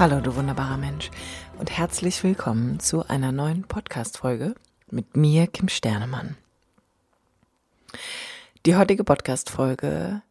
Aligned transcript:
Hallo, 0.00 0.18
du 0.22 0.34
wunderbarer 0.34 0.78
Mensch, 0.78 1.10
und 1.58 1.70
herzlich 1.76 2.24
willkommen 2.24 2.80
zu 2.80 3.06
einer 3.08 3.32
neuen 3.32 3.64
Podcast-Folge 3.64 4.54
mit 4.90 5.14
mir, 5.14 5.46
Kim 5.46 5.68
Sternemann. 5.68 6.38
Die 8.64 8.76
heutige 8.76 9.04
Podcast-Folge 9.04 10.22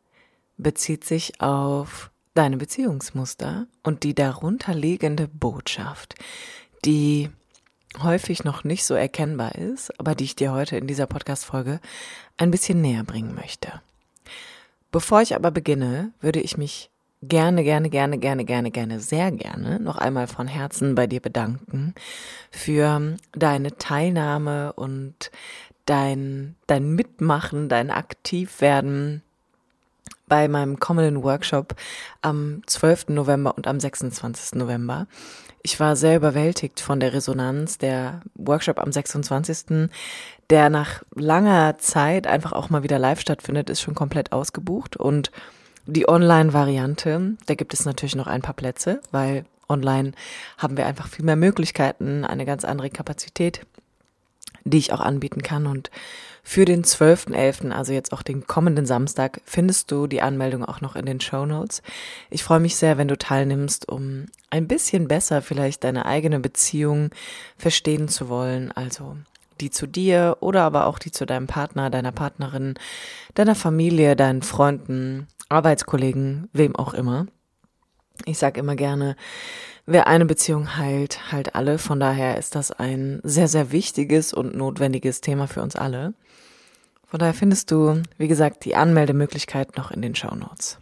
bezieht 0.57 1.03
sich 1.03 1.39
auf 1.39 2.09
deine 2.33 2.57
Beziehungsmuster 2.57 3.67
und 3.83 4.01
die 4.01 4.15
darunter 4.15 4.73
liegende 4.73 5.27
Botschaft, 5.27 6.15
die 6.83 7.29
häufig 8.01 8.43
noch 8.43 8.63
nicht 8.63 8.83
so 8.83 8.95
erkennbar 8.95 9.53
ist, 9.53 9.91
aber 9.99 10.15
die 10.15 10.23
ich 10.23 10.35
dir 10.35 10.51
heute 10.51 10.77
in 10.77 10.87
dieser 10.87 11.05
Podcast-Folge 11.05 11.79
ein 12.37 12.49
bisschen 12.49 12.81
näher 12.81 13.03
bringen 13.03 13.35
möchte. 13.35 13.83
Bevor 14.91 15.21
ich 15.21 15.35
aber 15.35 15.51
beginne, 15.51 16.11
würde 16.21 16.41
ich 16.41 16.57
mich 16.57 16.89
gerne, 17.21 17.63
gerne, 17.63 17.89
gerne, 17.89 18.17
gerne, 18.17 18.45
gerne, 18.45 18.71
gerne, 18.71 18.99
sehr 18.99 19.31
gerne 19.31 19.79
noch 19.79 19.97
einmal 19.97 20.27
von 20.27 20.47
Herzen 20.47 20.95
bei 20.95 21.07
dir 21.07 21.19
bedanken 21.19 21.93
für 22.51 23.17
deine 23.33 23.77
Teilnahme 23.77 24.73
und 24.73 25.31
dein, 25.85 26.55
dein 26.67 26.93
Mitmachen, 26.95 27.67
dein 27.67 27.91
Aktivwerden 27.91 29.23
bei 30.27 30.47
meinem 30.47 30.79
kommenden 30.79 31.23
Workshop 31.23 31.75
am 32.21 32.61
12. 32.67 33.09
November 33.09 33.57
und 33.57 33.67
am 33.67 33.79
26. 33.79 34.55
November. 34.55 35.07
Ich 35.61 35.79
war 35.79 35.95
sehr 35.95 36.15
überwältigt 36.15 36.79
von 36.79 36.99
der 36.99 37.13
Resonanz. 37.13 37.79
Der 37.79 38.21
Workshop 38.35 38.79
am 38.79 38.91
26., 38.91 39.89
der 40.49 40.69
nach 40.69 41.03
langer 41.15 41.77
Zeit 41.79 42.27
einfach 42.27 42.53
auch 42.53 42.69
mal 42.69 42.83
wieder 42.83 42.99
live 42.99 43.19
stattfindet, 43.19 43.69
ist 43.69 43.81
schon 43.81 43.95
komplett 43.95 44.31
ausgebucht 44.31 44.95
und 44.95 45.31
die 45.91 46.07
Online-Variante, 46.07 47.37
da 47.45 47.55
gibt 47.55 47.73
es 47.73 47.85
natürlich 47.85 48.15
noch 48.15 48.27
ein 48.27 48.41
paar 48.41 48.53
Plätze, 48.53 49.01
weil 49.11 49.45
online 49.67 50.13
haben 50.57 50.77
wir 50.77 50.85
einfach 50.85 51.07
viel 51.07 51.25
mehr 51.25 51.35
Möglichkeiten, 51.35 52.25
eine 52.25 52.45
ganz 52.45 52.65
andere 52.65 52.89
Kapazität, 52.89 53.65
die 54.63 54.77
ich 54.77 54.93
auch 54.93 54.99
anbieten 54.99 55.41
kann. 55.41 55.67
Und 55.67 55.91
für 56.43 56.65
den 56.65 56.83
12.11., 56.83 57.71
also 57.71 57.93
jetzt 57.93 58.11
auch 58.11 58.23
den 58.23 58.47
kommenden 58.47 58.85
Samstag, 58.85 59.41
findest 59.45 59.91
du 59.91 60.07
die 60.07 60.21
Anmeldung 60.21 60.65
auch 60.65 60.81
noch 60.81 60.95
in 60.95 61.05
den 61.05 61.21
Show 61.21 61.45
Notes. 61.45 61.81
Ich 62.29 62.43
freue 62.43 62.59
mich 62.59 62.75
sehr, 62.75 62.97
wenn 62.97 63.07
du 63.07 63.17
teilnimmst, 63.17 63.87
um 63.87 64.25
ein 64.49 64.67
bisschen 64.67 65.07
besser 65.07 65.41
vielleicht 65.41 65.83
deine 65.83 66.05
eigene 66.05 66.39
Beziehung 66.39 67.11
verstehen 67.57 68.07
zu 68.07 68.29
wollen. 68.29 68.71
Also 68.71 69.17
die 69.61 69.69
zu 69.69 69.87
dir 69.87 70.37
oder 70.39 70.63
aber 70.63 70.87
auch 70.87 70.99
die 70.99 71.11
zu 71.11 71.25
deinem 71.25 71.47
Partner, 71.47 71.89
deiner 71.89 72.11
Partnerin, 72.11 72.75
deiner 73.35 73.55
Familie, 73.55 74.15
deinen 74.15 74.41
Freunden, 74.41 75.27
Arbeitskollegen, 75.49 76.49
wem 76.53 76.75
auch 76.75 76.93
immer. 76.93 77.27
Ich 78.25 78.37
sage 78.37 78.59
immer 78.59 78.75
gerne, 78.75 79.15
wer 79.85 80.07
eine 80.07 80.25
Beziehung 80.25 80.77
heilt, 80.77 81.31
heilt 81.31 81.55
alle. 81.55 81.77
Von 81.77 81.99
daher 81.99 82.37
ist 82.37 82.55
das 82.55 82.71
ein 82.71 83.19
sehr, 83.23 83.47
sehr 83.47 83.71
wichtiges 83.71 84.33
und 84.33 84.55
notwendiges 84.55 85.21
Thema 85.21 85.47
für 85.47 85.61
uns 85.61 85.75
alle. 85.75 86.13
Von 87.07 87.19
daher 87.19 87.33
findest 87.33 87.71
du, 87.71 88.03
wie 88.17 88.27
gesagt, 88.27 88.65
die 88.65 88.75
Anmeldemöglichkeit 88.75 89.77
noch 89.77 89.89
in 89.89 90.01
den 90.01 90.15
Show 90.15 90.35
Notes. 90.35 90.77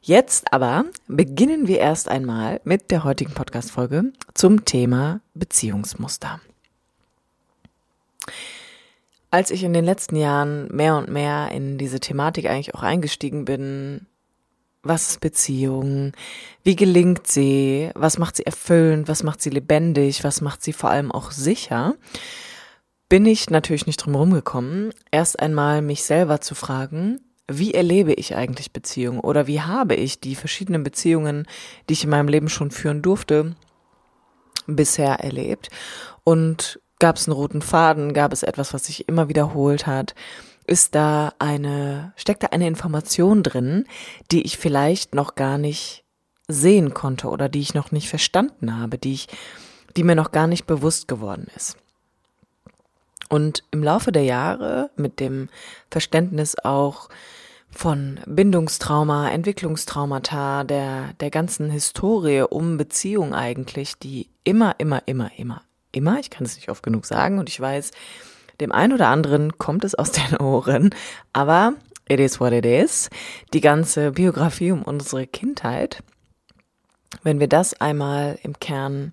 Jetzt 0.00 0.52
aber 0.52 0.84
beginnen 1.06 1.68
wir 1.68 1.78
erst 1.78 2.08
einmal 2.08 2.60
mit 2.64 2.90
der 2.90 3.04
heutigen 3.04 3.32
Podcast-Folge 3.32 4.12
zum 4.34 4.64
Thema 4.64 5.20
Beziehungsmuster. 5.34 6.40
Als 9.30 9.50
ich 9.50 9.64
in 9.64 9.72
den 9.72 9.84
letzten 9.84 10.16
Jahren 10.16 10.68
mehr 10.68 10.96
und 10.96 11.08
mehr 11.08 11.50
in 11.52 11.78
diese 11.78 12.00
Thematik 12.00 12.46
eigentlich 12.46 12.74
auch 12.74 12.82
eingestiegen 12.82 13.44
bin, 13.44 14.06
was 14.82 15.10
ist 15.10 15.20
Beziehung? 15.20 16.12
Wie 16.62 16.76
gelingt 16.76 17.26
sie? 17.26 17.90
Was 17.94 18.18
macht 18.18 18.36
sie 18.36 18.46
erfüllend? 18.46 19.08
Was 19.08 19.22
macht 19.22 19.42
sie 19.42 19.50
lebendig? 19.50 20.22
Was 20.22 20.40
macht 20.40 20.62
sie 20.62 20.72
vor 20.72 20.90
allem 20.90 21.10
auch 21.10 21.32
sicher? 21.32 21.94
Bin 23.08 23.26
ich 23.26 23.50
natürlich 23.50 23.86
nicht 23.86 23.98
drum 23.98 24.14
herum 24.14 24.32
gekommen, 24.32 24.92
erst 25.12 25.38
einmal 25.38 25.80
mich 25.80 26.02
selber 26.02 26.40
zu 26.40 26.56
fragen, 26.56 27.20
wie 27.48 27.72
erlebe 27.72 28.12
ich 28.12 28.34
eigentlich 28.34 28.72
Beziehungen 28.72 29.20
oder 29.20 29.46
wie 29.46 29.60
habe 29.60 29.94
ich 29.94 30.18
die 30.18 30.34
verschiedenen 30.34 30.82
Beziehungen, 30.82 31.46
die 31.88 31.92
ich 31.92 32.02
in 32.02 32.10
meinem 32.10 32.26
Leben 32.26 32.48
schon 32.48 32.72
führen 32.72 33.02
durfte, 33.02 33.54
bisher 34.66 35.20
erlebt 35.20 35.70
und 36.24 36.80
Gab 36.98 37.16
es 37.16 37.28
einen 37.28 37.36
roten 37.36 37.60
Faden? 37.60 38.14
Gab 38.14 38.32
es 38.32 38.42
etwas, 38.42 38.72
was 38.72 38.86
sich 38.86 39.08
immer 39.08 39.28
wiederholt 39.28 39.86
hat? 39.86 40.14
Ist 40.66 40.94
da 40.94 41.32
eine, 41.38 42.12
steckt 42.16 42.42
da 42.42 42.48
eine 42.48 42.66
Information 42.66 43.42
drin, 43.42 43.84
die 44.30 44.42
ich 44.42 44.56
vielleicht 44.56 45.14
noch 45.14 45.34
gar 45.34 45.58
nicht 45.58 46.04
sehen 46.48 46.94
konnte 46.94 47.28
oder 47.28 47.48
die 47.48 47.60
ich 47.60 47.74
noch 47.74 47.92
nicht 47.92 48.08
verstanden 48.08 48.78
habe, 48.78 48.98
die 48.98 49.12
ich, 49.12 49.28
die 49.96 50.04
mir 50.04 50.14
noch 50.14 50.32
gar 50.32 50.46
nicht 50.46 50.66
bewusst 50.66 51.06
geworden 51.06 51.46
ist? 51.54 51.76
Und 53.28 53.64
im 53.72 53.82
Laufe 53.82 54.10
der 54.10 54.22
Jahre 54.22 54.90
mit 54.96 55.20
dem 55.20 55.48
Verständnis 55.90 56.56
auch 56.64 57.08
von 57.70 58.20
Bindungstrauma, 58.26 59.28
Entwicklungstraumata, 59.30 60.64
der, 60.64 61.12
der 61.20 61.30
ganzen 61.30 61.68
Historie 61.68 62.42
um 62.42 62.78
Beziehung 62.78 63.34
eigentlich, 63.34 63.98
die 63.98 64.28
immer, 64.44 64.76
immer, 64.78 65.02
immer, 65.06 65.30
immer 65.36 65.62
immer, 65.92 66.18
ich 66.18 66.30
kann 66.30 66.44
es 66.44 66.56
nicht 66.56 66.68
oft 66.68 66.82
genug 66.82 67.06
sagen 67.06 67.38
und 67.38 67.48
ich 67.48 67.60
weiß, 67.60 67.90
dem 68.60 68.72
einen 68.72 68.92
oder 68.92 69.08
anderen 69.08 69.58
kommt 69.58 69.84
es 69.84 69.94
aus 69.94 70.12
den 70.12 70.36
Ohren, 70.38 70.90
aber 71.32 71.74
it 72.08 72.20
is 72.20 72.40
what 72.40 72.52
it 72.52 72.66
is. 72.66 73.10
Die 73.52 73.60
ganze 73.60 74.12
Biografie 74.12 74.72
um 74.72 74.82
unsere 74.82 75.26
Kindheit, 75.26 76.02
wenn 77.22 77.40
wir 77.40 77.48
das 77.48 77.80
einmal 77.80 78.38
im 78.42 78.58
Kern 78.58 79.12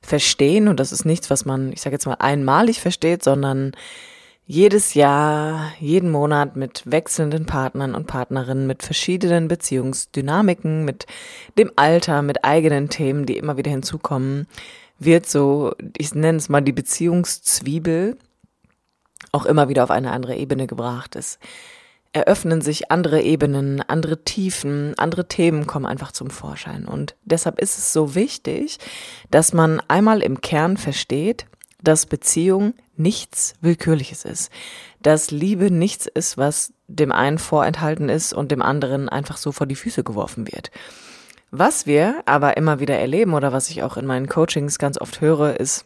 verstehen, 0.00 0.68
und 0.68 0.80
das 0.80 0.92
ist 0.92 1.04
nichts, 1.04 1.30
was 1.30 1.44
man, 1.44 1.72
ich 1.72 1.80
sage 1.80 1.94
jetzt 1.94 2.06
mal, 2.06 2.16
einmalig 2.18 2.80
versteht, 2.80 3.22
sondern 3.22 3.72
jedes 4.44 4.94
Jahr, 4.94 5.72
jeden 5.78 6.10
Monat 6.10 6.56
mit 6.56 6.82
wechselnden 6.84 7.46
Partnern 7.46 7.94
und 7.94 8.08
Partnerinnen, 8.08 8.66
mit 8.66 8.82
verschiedenen 8.82 9.46
Beziehungsdynamiken, 9.46 10.84
mit 10.84 11.06
dem 11.56 11.70
Alter, 11.76 12.22
mit 12.22 12.44
eigenen 12.44 12.88
Themen, 12.88 13.24
die 13.24 13.36
immer 13.36 13.56
wieder 13.56 13.70
hinzukommen, 13.70 14.48
wird 15.04 15.28
so, 15.28 15.74
ich 15.96 16.14
nenne 16.14 16.38
es 16.38 16.48
mal 16.48 16.60
die 16.60 16.72
Beziehungszwiebel, 16.72 18.16
auch 19.32 19.46
immer 19.46 19.68
wieder 19.68 19.84
auf 19.84 19.90
eine 19.90 20.12
andere 20.12 20.36
Ebene 20.36 20.66
gebracht 20.66 21.16
ist. 21.16 21.38
Eröffnen 22.12 22.60
sich 22.60 22.90
andere 22.90 23.22
Ebenen, 23.22 23.80
andere 23.80 24.22
Tiefen, 24.22 24.98
andere 24.98 25.28
Themen 25.28 25.66
kommen 25.66 25.86
einfach 25.86 26.12
zum 26.12 26.28
Vorschein. 26.28 26.86
Und 26.86 27.16
deshalb 27.24 27.58
ist 27.58 27.78
es 27.78 27.92
so 27.92 28.14
wichtig, 28.14 28.78
dass 29.30 29.54
man 29.54 29.80
einmal 29.88 30.22
im 30.22 30.42
Kern 30.42 30.76
versteht, 30.76 31.46
dass 31.82 32.06
Beziehung 32.06 32.74
nichts 32.96 33.54
Willkürliches 33.62 34.24
ist. 34.24 34.50
Dass 35.00 35.30
Liebe 35.30 35.70
nichts 35.70 36.06
ist, 36.06 36.36
was 36.36 36.74
dem 36.86 37.12
einen 37.12 37.38
vorenthalten 37.38 38.10
ist 38.10 38.34
und 38.34 38.52
dem 38.52 38.62
anderen 38.62 39.08
einfach 39.08 39.38
so 39.38 39.50
vor 39.50 39.66
die 39.66 39.76
Füße 39.76 40.04
geworfen 40.04 40.46
wird. 40.52 40.70
Was 41.54 41.86
wir 41.86 42.22
aber 42.24 42.56
immer 42.56 42.80
wieder 42.80 42.98
erleben 42.98 43.34
oder 43.34 43.52
was 43.52 43.68
ich 43.68 43.82
auch 43.82 43.98
in 43.98 44.06
meinen 44.06 44.26
Coachings 44.26 44.78
ganz 44.78 44.98
oft 44.98 45.20
höre, 45.20 45.60
ist, 45.60 45.84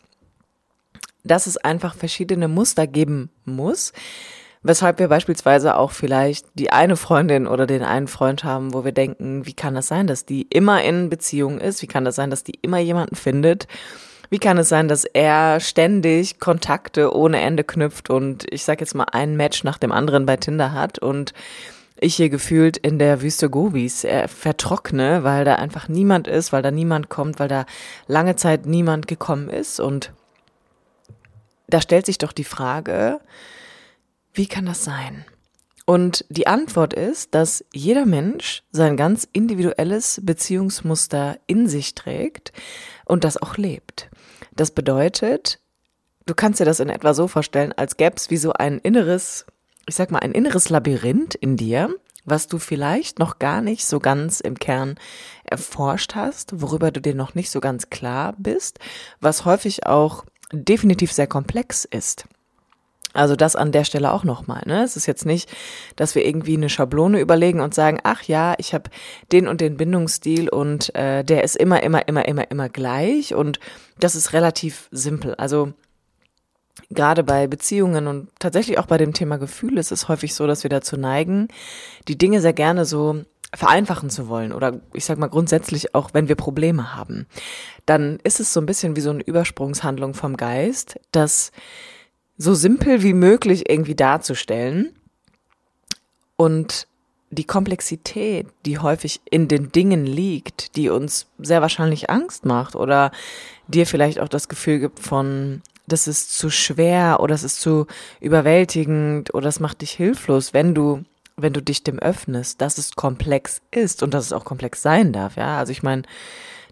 dass 1.24 1.48
es 1.48 1.56
einfach 1.56 1.96
verschiedene 1.96 2.46
Muster 2.46 2.86
geben 2.86 3.30
muss, 3.44 3.92
weshalb 4.62 5.00
wir 5.00 5.08
beispielsweise 5.08 5.76
auch 5.76 5.90
vielleicht 5.90 6.46
die 6.54 6.70
eine 6.70 6.94
Freundin 6.94 7.48
oder 7.48 7.66
den 7.66 7.82
einen 7.82 8.06
Freund 8.06 8.44
haben, 8.44 8.74
wo 8.74 8.84
wir 8.84 8.92
denken, 8.92 9.44
wie 9.44 9.54
kann 9.54 9.74
das 9.74 9.88
sein, 9.88 10.06
dass 10.06 10.24
die 10.24 10.42
immer 10.42 10.84
in 10.84 11.10
Beziehung 11.10 11.58
ist? 11.58 11.82
Wie 11.82 11.88
kann 11.88 12.04
das 12.04 12.14
sein, 12.14 12.30
dass 12.30 12.44
die 12.44 12.58
immer 12.62 12.78
jemanden 12.78 13.16
findet? 13.16 13.66
Wie 14.30 14.38
kann 14.38 14.58
es 14.58 14.68
sein, 14.68 14.86
dass 14.86 15.04
er 15.04 15.58
ständig 15.58 16.38
Kontakte 16.38 17.12
ohne 17.12 17.40
Ende 17.40 17.64
knüpft 17.64 18.08
und 18.08 18.46
ich 18.52 18.64
sag 18.64 18.80
jetzt 18.80 18.94
mal 18.94 19.06
ein 19.10 19.36
Match 19.36 19.64
nach 19.64 19.78
dem 19.78 19.90
anderen 19.90 20.26
bei 20.26 20.36
Tinder 20.36 20.70
hat 20.70 21.00
und 21.00 21.32
ich 22.00 22.16
hier 22.16 22.28
gefühlt 22.28 22.76
in 22.76 22.98
der 22.98 23.22
Wüste 23.22 23.48
Gobis 23.48 24.04
äh, 24.04 24.28
vertrockne, 24.28 25.24
weil 25.24 25.44
da 25.44 25.56
einfach 25.56 25.88
niemand 25.88 26.28
ist, 26.28 26.52
weil 26.52 26.62
da 26.62 26.70
niemand 26.70 27.08
kommt, 27.08 27.38
weil 27.38 27.48
da 27.48 27.66
lange 28.06 28.36
Zeit 28.36 28.66
niemand 28.66 29.08
gekommen 29.08 29.48
ist. 29.48 29.80
Und 29.80 30.12
da 31.68 31.80
stellt 31.80 32.06
sich 32.06 32.18
doch 32.18 32.32
die 32.32 32.44
Frage, 32.44 33.20
wie 34.34 34.46
kann 34.46 34.66
das 34.66 34.84
sein? 34.84 35.24
Und 35.86 36.24
die 36.28 36.48
Antwort 36.48 36.94
ist, 36.94 37.34
dass 37.34 37.64
jeder 37.72 38.06
Mensch 38.06 38.64
sein 38.72 38.96
ganz 38.96 39.26
individuelles 39.32 40.20
Beziehungsmuster 40.22 41.38
in 41.46 41.68
sich 41.68 41.94
trägt 41.94 42.52
und 43.04 43.22
das 43.22 43.40
auch 43.40 43.56
lebt. 43.56 44.10
Das 44.54 44.72
bedeutet, 44.72 45.60
du 46.26 46.34
kannst 46.34 46.58
dir 46.58 46.64
das 46.64 46.80
in 46.80 46.88
etwa 46.88 47.14
so 47.14 47.28
vorstellen, 47.28 47.72
als 47.72 47.96
gäbe 47.96 48.16
es 48.16 48.30
wie 48.30 48.36
so 48.36 48.52
ein 48.52 48.78
inneres, 48.78 49.46
ich 49.86 49.94
sag 49.94 50.10
mal, 50.10 50.18
ein 50.18 50.32
inneres 50.32 50.68
Labyrinth 50.68 51.34
in 51.34 51.56
dir, 51.56 51.94
was 52.24 52.48
du 52.48 52.58
vielleicht 52.58 53.18
noch 53.18 53.38
gar 53.38 53.60
nicht 53.60 53.86
so 53.86 54.00
ganz 54.00 54.40
im 54.40 54.58
Kern 54.58 54.96
erforscht 55.44 56.14
hast, 56.14 56.60
worüber 56.60 56.90
du 56.90 57.00
dir 57.00 57.14
noch 57.14 57.34
nicht 57.34 57.50
so 57.50 57.60
ganz 57.60 57.88
klar 57.88 58.34
bist, 58.36 58.80
was 59.20 59.44
häufig 59.44 59.86
auch 59.86 60.24
definitiv 60.52 61.12
sehr 61.12 61.28
komplex 61.28 61.84
ist. 61.84 62.26
Also 63.16 63.34
das 63.34 63.56
an 63.56 63.72
der 63.72 63.84
Stelle 63.84 64.12
auch 64.12 64.24
nochmal. 64.24 64.62
Ne? 64.66 64.82
Es 64.82 64.96
ist 64.96 65.06
jetzt 65.06 65.24
nicht, 65.24 65.48
dass 65.96 66.14
wir 66.14 66.26
irgendwie 66.26 66.56
eine 66.56 66.68
Schablone 66.68 67.18
überlegen 67.18 67.60
und 67.60 67.74
sagen, 67.74 67.98
ach 68.02 68.22
ja, 68.24 68.54
ich 68.58 68.74
habe 68.74 68.90
den 69.32 69.48
und 69.48 69.62
den 69.62 69.78
Bindungsstil 69.78 70.50
und 70.50 70.94
äh, 70.94 71.24
der 71.24 71.42
ist 71.42 71.56
immer, 71.56 71.82
immer, 71.82 72.06
immer, 72.08 72.28
immer, 72.28 72.50
immer 72.50 72.68
gleich 72.68 73.34
und 73.34 73.58
das 73.98 74.16
ist 74.16 74.34
relativ 74.34 74.88
simpel. 74.90 75.34
Also 75.36 75.72
gerade 76.90 77.24
bei 77.24 77.46
Beziehungen 77.46 78.06
und 78.06 78.28
tatsächlich 78.38 78.78
auch 78.78 78.86
bei 78.86 78.98
dem 78.98 79.12
Thema 79.12 79.38
Gefühl 79.38 79.78
ist 79.78 79.92
es 79.92 80.08
häufig 80.08 80.34
so, 80.34 80.46
dass 80.46 80.62
wir 80.62 80.70
dazu 80.70 80.96
neigen, 80.96 81.48
die 82.08 82.18
Dinge 82.18 82.40
sehr 82.40 82.52
gerne 82.52 82.84
so 82.84 83.24
vereinfachen 83.54 84.10
zu 84.10 84.28
wollen 84.28 84.52
oder 84.52 84.80
ich 84.92 85.04
sag 85.04 85.18
mal 85.18 85.28
grundsätzlich 85.28 85.94
auch, 85.94 86.10
wenn 86.12 86.28
wir 86.28 86.36
Probleme 86.36 86.94
haben, 86.94 87.26
dann 87.86 88.18
ist 88.22 88.40
es 88.40 88.52
so 88.52 88.60
ein 88.60 88.66
bisschen 88.66 88.96
wie 88.96 89.00
so 89.00 89.10
eine 89.10 89.22
Übersprungshandlung 89.22 90.14
vom 90.14 90.36
Geist, 90.36 90.98
dass 91.12 91.52
so 92.36 92.54
simpel 92.54 93.02
wie 93.02 93.14
möglich 93.14 93.70
irgendwie 93.70 93.94
darzustellen 93.94 94.94
und 96.36 96.86
die 97.30 97.44
Komplexität, 97.44 98.46
die 98.64 98.78
häufig 98.78 99.20
in 99.28 99.48
den 99.48 99.72
Dingen 99.72 100.06
liegt, 100.06 100.76
die 100.76 100.90
uns 100.90 101.26
sehr 101.38 101.60
wahrscheinlich 101.60 102.08
Angst 102.10 102.44
macht 102.44 102.76
oder 102.76 103.10
dir 103.66 103.86
vielleicht 103.86 104.20
auch 104.20 104.28
das 104.28 104.48
Gefühl 104.48 104.78
gibt 104.78 105.00
von, 105.00 105.62
das 105.86 106.08
ist 106.08 106.36
zu 106.36 106.50
schwer 106.50 107.18
oder 107.20 107.34
es 107.34 107.42
ist 107.44 107.60
zu 107.60 107.86
überwältigend 108.20 109.32
oder 109.34 109.48
es 109.48 109.60
macht 109.60 109.82
dich 109.82 109.92
hilflos, 109.92 110.52
wenn 110.52 110.74
du 110.74 111.04
wenn 111.38 111.52
du 111.52 111.60
dich 111.60 111.84
dem 111.84 111.98
öffnest, 111.98 112.62
dass 112.62 112.78
es 112.78 112.96
komplex 112.96 113.60
ist 113.70 114.02
und 114.02 114.14
dass 114.14 114.24
es 114.24 114.32
auch 114.32 114.46
komplex 114.46 114.80
sein 114.80 115.12
darf, 115.12 115.36
ja. 115.36 115.58
Also 115.58 115.70
ich 115.70 115.82
meine, 115.82 116.02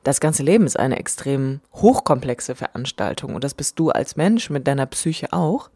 das 0.04 0.20
ganze 0.20 0.42
Leben 0.42 0.66
ist 0.66 0.78
eine 0.78 0.98
extrem 0.98 1.60
hochkomplexe 1.74 2.54
Veranstaltung 2.54 3.34
und 3.34 3.44
das 3.44 3.54
bist 3.54 3.78
du 3.78 3.90
als 3.90 4.16
Mensch 4.16 4.50
mit 4.50 4.66
deiner 4.66 4.86
Psyche 4.86 5.32
auch. 5.32 5.70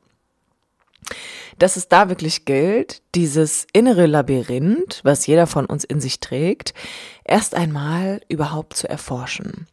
Dass 1.58 1.76
es 1.76 1.88
da 1.88 2.08
wirklich 2.08 2.44
gilt, 2.44 3.02
dieses 3.14 3.67
innere 3.73 4.06
Labyrinth, 4.06 5.00
was 5.02 5.26
jeder 5.26 5.46
von 5.46 5.67
uns 5.67 5.84
in 5.84 6.00
sich 6.00 6.20
trägt, 6.20 6.73
erst 7.25 7.55
einmal 7.55 8.20
überhaupt 8.29 8.75
zu 8.75 8.88
erforschen. 8.88 9.67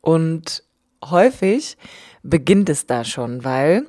Und 0.00 0.62
häufig 1.04 1.76
beginnt 2.22 2.68
es 2.68 2.86
da 2.86 3.04
schon, 3.04 3.44
weil 3.44 3.86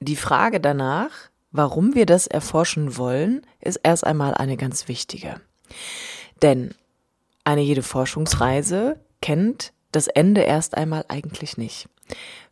die 0.00 0.16
Frage 0.16 0.60
danach, 0.60 1.10
warum 1.52 1.94
wir 1.94 2.06
das 2.06 2.26
erforschen 2.26 2.96
wollen, 2.96 3.46
ist 3.60 3.80
erst 3.82 4.04
einmal 4.04 4.34
eine 4.34 4.56
ganz 4.56 4.88
wichtige. 4.88 5.40
Denn 6.42 6.74
eine 7.44 7.60
jede 7.60 7.82
Forschungsreise 7.82 8.98
kennt 9.20 9.72
das 9.92 10.06
Ende 10.06 10.42
erst 10.42 10.76
einmal 10.76 11.04
eigentlich 11.08 11.56
nicht. 11.58 11.88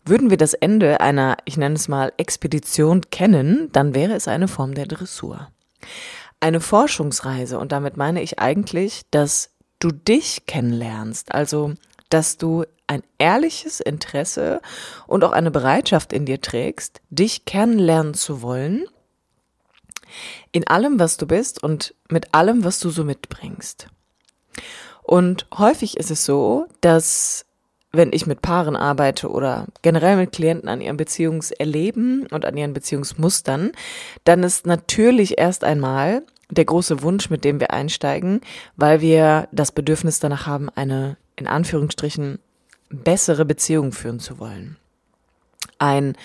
Würden 0.05 0.31
wir 0.31 0.37
das 0.37 0.55
Ende 0.55 1.01
einer, 1.01 1.37
ich 1.45 1.57
nenne 1.57 1.75
es 1.75 1.89
mal, 1.89 2.13
Expedition 2.17 3.03
kennen, 3.11 3.71
dann 3.73 3.95
wäre 3.95 4.15
es 4.15 4.29
eine 4.29 4.49
Form 4.49 4.75
der 4.75 4.87
Dressur. 4.87 5.49
Eine 6.41 6.61
Forschungsreise, 6.61 7.59
und 7.59 7.73
damit 7.73 7.97
meine 7.97 8.23
ich 8.23 8.39
eigentlich, 8.39 9.03
dass 9.11 9.51
du 9.79 9.91
dich 9.91 10.47
kennenlernst, 10.47 11.35
also 11.35 11.75
dass 12.09 12.37
du 12.37 12.65
ein 12.87 13.03
ehrliches 13.19 13.81
Interesse 13.81 14.61
und 15.07 15.25
auch 15.25 15.33
eine 15.33 15.51
Bereitschaft 15.51 16.13
in 16.13 16.25
dir 16.25 16.41
trägst, 16.41 17.01
dich 17.11 17.45
kennenlernen 17.45 18.15
zu 18.15 18.43
wollen, 18.43 18.87
in 20.53 20.67
allem, 20.67 20.99
was 20.99 21.19
du 21.19 21.27
bist 21.27 21.63
und 21.63 21.95
mit 22.09 22.35
allem, 22.35 22.65
was 22.65 22.81
du 22.81 22.91
so 22.91 23.05
mitbringst. 23.05 23.89
Und 25.03 25.47
häufig 25.57 25.97
ist 25.97 26.11
es 26.11 26.25
so, 26.25 26.67
dass 26.81 27.45
wenn 27.93 28.13
ich 28.13 28.27
mit 28.27 28.43
Paaren 28.43 28.77
arbeite 28.77 29.31
oder 29.31 29.67
generell 29.83 30.17
mit 30.17 30.33
Klienten 30.33 30.69
an 30.69 30.81
ihrem 30.81 30.97
Beziehungserleben 30.97 32.27
und 32.27 32.45
an 32.45 32.57
ihren 32.57 32.75
Beziehungsmustern, 32.75 33.73
dann 34.25 34.43
ist 34.43 34.67
natürlich 34.67 35.39
erst 35.39 35.65
einmal 35.65 36.23
der 36.51 36.65
große 36.65 37.03
Wunsch, 37.03 37.31
mit 37.31 37.45
dem 37.45 37.61
wir 37.61 37.73
einsteigen, 37.73 38.41
weil 38.77 39.01
wir 39.01 39.49
das 39.53 39.73
Bedürfnis 39.73 40.19
danach 40.21 40.47
haben, 40.47 40.69
eine 40.75 41.17
in 41.41 41.47
Anführungsstrichen 41.47 42.39
bessere 42.91 43.45
Beziehung 43.45 43.93
führen 43.93 44.21
zu 44.21 44.39
wollen. 44.39 44.77
Ein, 45.79 46.17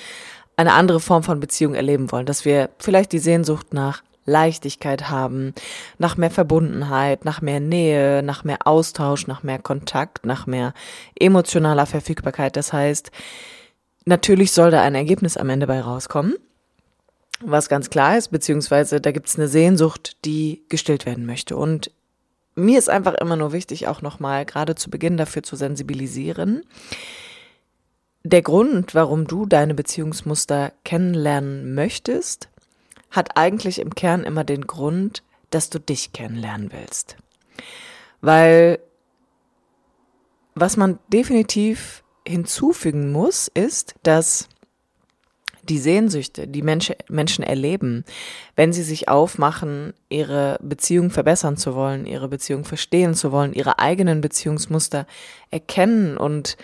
eine 0.55 0.73
andere 0.73 0.99
Form 0.99 1.23
von 1.23 1.39
Beziehung 1.39 1.75
erleben 1.75 2.11
wollen, 2.11 2.25
dass 2.25 2.45
wir 2.45 2.69
vielleicht 2.79 3.11
die 3.11 3.19
Sehnsucht 3.19 3.73
nach 3.73 4.03
Leichtigkeit 4.25 5.09
haben, 5.09 5.53
nach 5.97 6.15
mehr 6.15 6.31
Verbundenheit, 6.31 7.25
nach 7.25 7.41
mehr 7.41 7.59
Nähe, 7.59 8.23
nach 8.23 8.43
mehr 8.43 8.65
Austausch, 8.65 9.27
nach 9.27 9.43
mehr 9.43 9.59
Kontakt, 9.59 10.25
nach 10.25 10.47
mehr 10.47 10.73
emotionaler 11.19 11.85
Verfügbarkeit. 11.85 12.55
Das 12.55 12.71
heißt, 12.71 13.11
natürlich 14.05 14.51
soll 14.51 14.71
da 14.71 14.81
ein 14.81 14.95
Ergebnis 14.95 15.35
am 15.35 15.49
Ende 15.49 15.67
bei 15.67 15.81
rauskommen, 15.81 16.35
was 17.41 17.67
ganz 17.67 17.89
klar 17.89 18.17
ist, 18.17 18.29
beziehungsweise 18.29 19.01
da 19.01 19.11
gibt 19.11 19.27
es 19.27 19.35
eine 19.35 19.49
Sehnsucht, 19.49 20.15
die 20.23 20.63
gestillt 20.69 21.05
werden 21.05 21.25
möchte. 21.25 21.57
Und 21.57 21.91
mir 22.55 22.77
ist 22.79 22.89
einfach 22.89 23.13
immer 23.15 23.35
nur 23.35 23.51
wichtig, 23.53 23.87
auch 23.87 24.01
nochmal 24.01 24.45
gerade 24.45 24.75
zu 24.75 24.89
Beginn 24.89 25.17
dafür 25.17 25.43
zu 25.43 25.55
sensibilisieren. 25.55 26.63
Der 28.23 28.41
Grund, 28.41 28.95
warum 28.95 29.27
du 29.27 29.45
deine 29.45 29.73
Beziehungsmuster 29.73 30.71
kennenlernen 30.85 31.73
möchtest, 31.75 32.49
hat 33.11 33.37
eigentlich 33.37 33.79
im 33.79 33.93
Kern 33.95 34.23
immer 34.23 34.43
den 34.43 34.65
Grund, 34.65 35.23
dass 35.49 35.69
du 35.69 35.79
dich 35.79 36.13
kennenlernen 36.13 36.71
willst. 36.71 37.17
Weil 38.21 38.79
was 40.55 40.77
man 40.77 40.99
definitiv 41.11 42.03
hinzufügen 42.27 43.11
muss, 43.11 43.49
ist, 43.53 43.95
dass 44.03 44.47
die 45.63 45.79
Sehnsüchte, 45.79 46.47
die 46.47 46.61
Menschen, 46.61 46.95
Menschen 47.09 47.43
erleben, 47.43 48.03
wenn 48.55 48.73
sie 48.73 48.83
sich 48.83 49.07
aufmachen, 49.07 49.93
ihre 50.09 50.59
Beziehung 50.61 51.09
verbessern 51.09 51.57
zu 51.57 51.75
wollen, 51.75 52.05
ihre 52.05 52.27
Beziehung 52.27 52.65
verstehen 52.65 53.15
zu 53.15 53.31
wollen, 53.31 53.53
ihre 53.53 53.79
eigenen 53.79 54.21
Beziehungsmuster 54.21 55.07
erkennen 55.51 56.17
und 56.17 56.57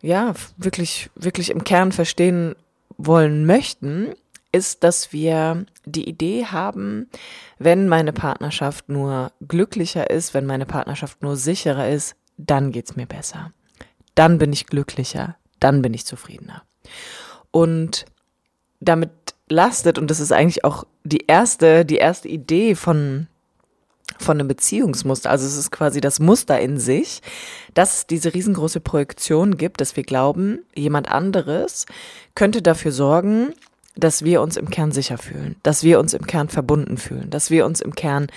ja, 0.00 0.34
wirklich, 0.56 1.10
wirklich 1.14 1.50
im 1.50 1.64
Kern 1.64 1.92
verstehen 1.92 2.54
wollen 2.96 3.46
möchten, 3.46 4.14
ist, 4.52 4.84
dass 4.84 5.12
wir 5.12 5.64
die 5.86 6.08
Idee 6.08 6.46
haben, 6.46 7.08
wenn 7.58 7.88
meine 7.88 8.12
Partnerschaft 8.12 8.88
nur 8.88 9.32
glücklicher 9.46 10.10
ist, 10.10 10.34
wenn 10.34 10.46
meine 10.46 10.66
Partnerschaft 10.66 11.22
nur 11.22 11.36
sicherer 11.36 11.88
ist, 11.88 12.16
dann 12.36 12.70
geht's 12.70 12.96
mir 12.96 13.06
besser. 13.06 13.52
Dann 14.14 14.38
bin 14.38 14.52
ich 14.52 14.66
glücklicher, 14.66 15.36
dann 15.58 15.80
bin 15.80 15.94
ich 15.94 16.04
zufriedener. 16.04 16.62
Und 17.50 18.04
damit 18.82 19.10
lastet, 19.48 19.98
und 19.98 20.10
das 20.10 20.20
ist 20.20 20.32
eigentlich 20.32 20.64
auch 20.64 20.84
die 21.04 21.24
erste, 21.26 21.84
die 21.84 21.96
erste 21.96 22.28
Idee 22.28 22.74
von, 22.74 23.28
von 24.18 24.38
einem 24.38 24.48
Beziehungsmuster, 24.48 25.30
also 25.30 25.46
es 25.46 25.56
ist 25.56 25.70
quasi 25.70 26.00
das 26.00 26.20
Muster 26.20 26.58
in 26.60 26.78
sich, 26.78 27.20
dass 27.74 27.98
es 27.98 28.06
diese 28.06 28.34
riesengroße 28.34 28.80
Projektion 28.80 29.56
gibt, 29.56 29.80
dass 29.80 29.96
wir 29.96 30.04
glauben, 30.04 30.60
jemand 30.74 31.10
anderes 31.10 31.86
könnte 32.34 32.62
dafür 32.62 32.92
sorgen, 32.92 33.52
dass 33.94 34.24
wir 34.24 34.40
uns 34.40 34.56
im 34.56 34.70
Kern 34.70 34.90
sicher 34.90 35.18
fühlen, 35.18 35.56
dass 35.62 35.82
wir 35.82 36.00
uns 36.00 36.14
im 36.14 36.26
Kern 36.26 36.48
verbunden 36.48 36.96
fühlen, 36.96 37.28
dass 37.28 37.50
wir 37.50 37.66
uns 37.66 37.80
im 37.80 37.94
Kern 37.94 38.28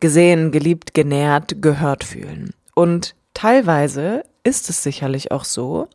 gesehen, 0.00 0.52
geliebt, 0.52 0.94
genährt, 0.94 1.60
gehört 1.60 2.02
fühlen. 2.02 2.54
Und 2.74 3.14
teilweise 3.34 4.24
ist 4.42 4.70
es 4.70 4.82
sicherlich 4.82 5.30
auch 5.30 5.44
so, 5.44 5.88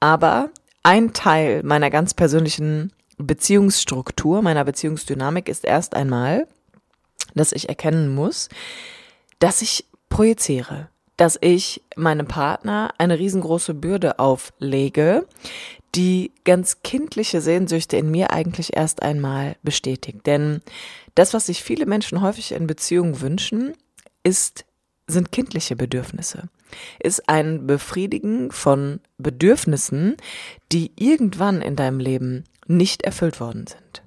aber 0.00 0.50
ein 0.82 1.12
Teil 1.12 1.62
meiner 1.62 1.90
ganz 1.90 2.14
persönlichen 2.14 2.92
Beziehungsstruktur, 3.26 4.42
meiner 4.42 4.64
Beziehungsdynamik 4.64 5.48
ist 5.48 5.64
erst 5.64 5.94
einmal, 5.94 6.46
dass 7.34 7.52
ich 7.52 7.68
erkennen 7.68 8.14
muss, 8.14 8.48
dass 9.38 9.62
ich 9.62 9.86
projiziere, 10.08 10.88
dass 11.16 11.38
ich 11.40 11.82
meinem 11.96 12.26
Partner 12.26 12.92
eine 12.98 13.18
riesengroße 13.18 13.74
Bürde 13.74 14.18
auflege, 14.18 15.26
die 15.94 16.32
ganz 16.44 16.82
kindliche 16.82 17.40
Sehnsüchte 17.40 17.96
in 17.96 18.10
mir 18.10 18.30
eigentlich 18.30 18.76
erst 18.76 19.02
einmal 19.02 19.56
bestätigt. 19.62 20.26
Denn 20.26 20.62
das, 21.14 21.34
was 21.34 21.46
sich 21.46 21.62
viele 21.62 21.86
Menschen 21.86 22.20
häufig 22.20 22.52
in 22.52 22.66
Beziehungen 22.66 23.20
wünschen, 23.20 23.74
ist, 24.22 24.64
sind 25.06 25.32
kindliche 25.32 25.74
Bedürfnisse. 25.74 26.48
Ist 27.00 27.28
ein 27.28 27.66
Befriedigen 27.66 28.52
von 28.52 29.00
Bedürfnissen, 29.18 30.16
die 30.70 30.92
irgendwann 30.96 31.62
in 31.62 31.74
deinem 31.74 31.98
Leben 31.98 32.44
nicht 32.66 33.02
erfüllt 33.02 33.40
worden 33.40 33.66
sind. 33.66 34.02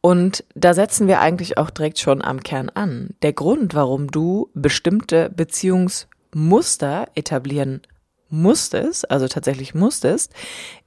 Und 0.00 0.44
da 0.54 0.74
setzen 0.74 1.06
wir 1.06 1.20
eigentlich 1.20 1.58
auch 1.58 1.70
direkt 1.70 1.98
schon 1.98 2.22
am 2.22 2.42
Kern 2.42 2.68
an. 2.70 3.10
Der 3.22 3.32
Grund, 3.32 3.74
warum 3.74 4.10
du 4.10 4.50
bestimmte 4.52 5.30
Beziehungsmuster 5.30 7.06
etablieren 7.14 7.82
musstest, 8.28 9.10
also 9.10 9.28
tatsächlich 9.28 9.74
musstest, 9.74 10.32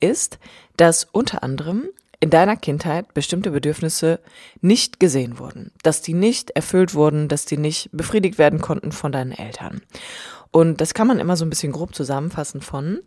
ist, 0.02 0.38
dass 0.76 1.06
unter 1.06 1.44
anderem 1.44 1.90
in 2.20 2.30
deiner 2.30 2.58
Kindheit 2.58 3.14
bestimmte 3.14 3.52
Bedürfnisse 3.52 4.20
nicht 4.62 5.00
gesehen 5.00 5.38
wurden, 5.40 5.72
dass 5.84 6.02
die 6.02 6.14
nicht 6.14 6.52
erfüllt 6.52 6.94
wurden, 6.94 7.28
dass 7.28 7.46
die 7.46 7.58
nicht 7.58 7.90
befriedigt 7.92 8.38
werden 8.38 8.60
konnten 8.60 8.92
von 8.92 9.12
deinen 9.12 9.32
Eltern. 9.32 9.82
Und 10.52 10.82
das 10.82 10.94
kann 10.94 11.08
man 11.08 11.20
immer 11.20 11.38
so 11.38 11.46
ein 11.46 11.50
bisschen 11.50 11.72
grob 11.72 11.96
zusammenfassen 11.96 12.62
von 12.62 13.00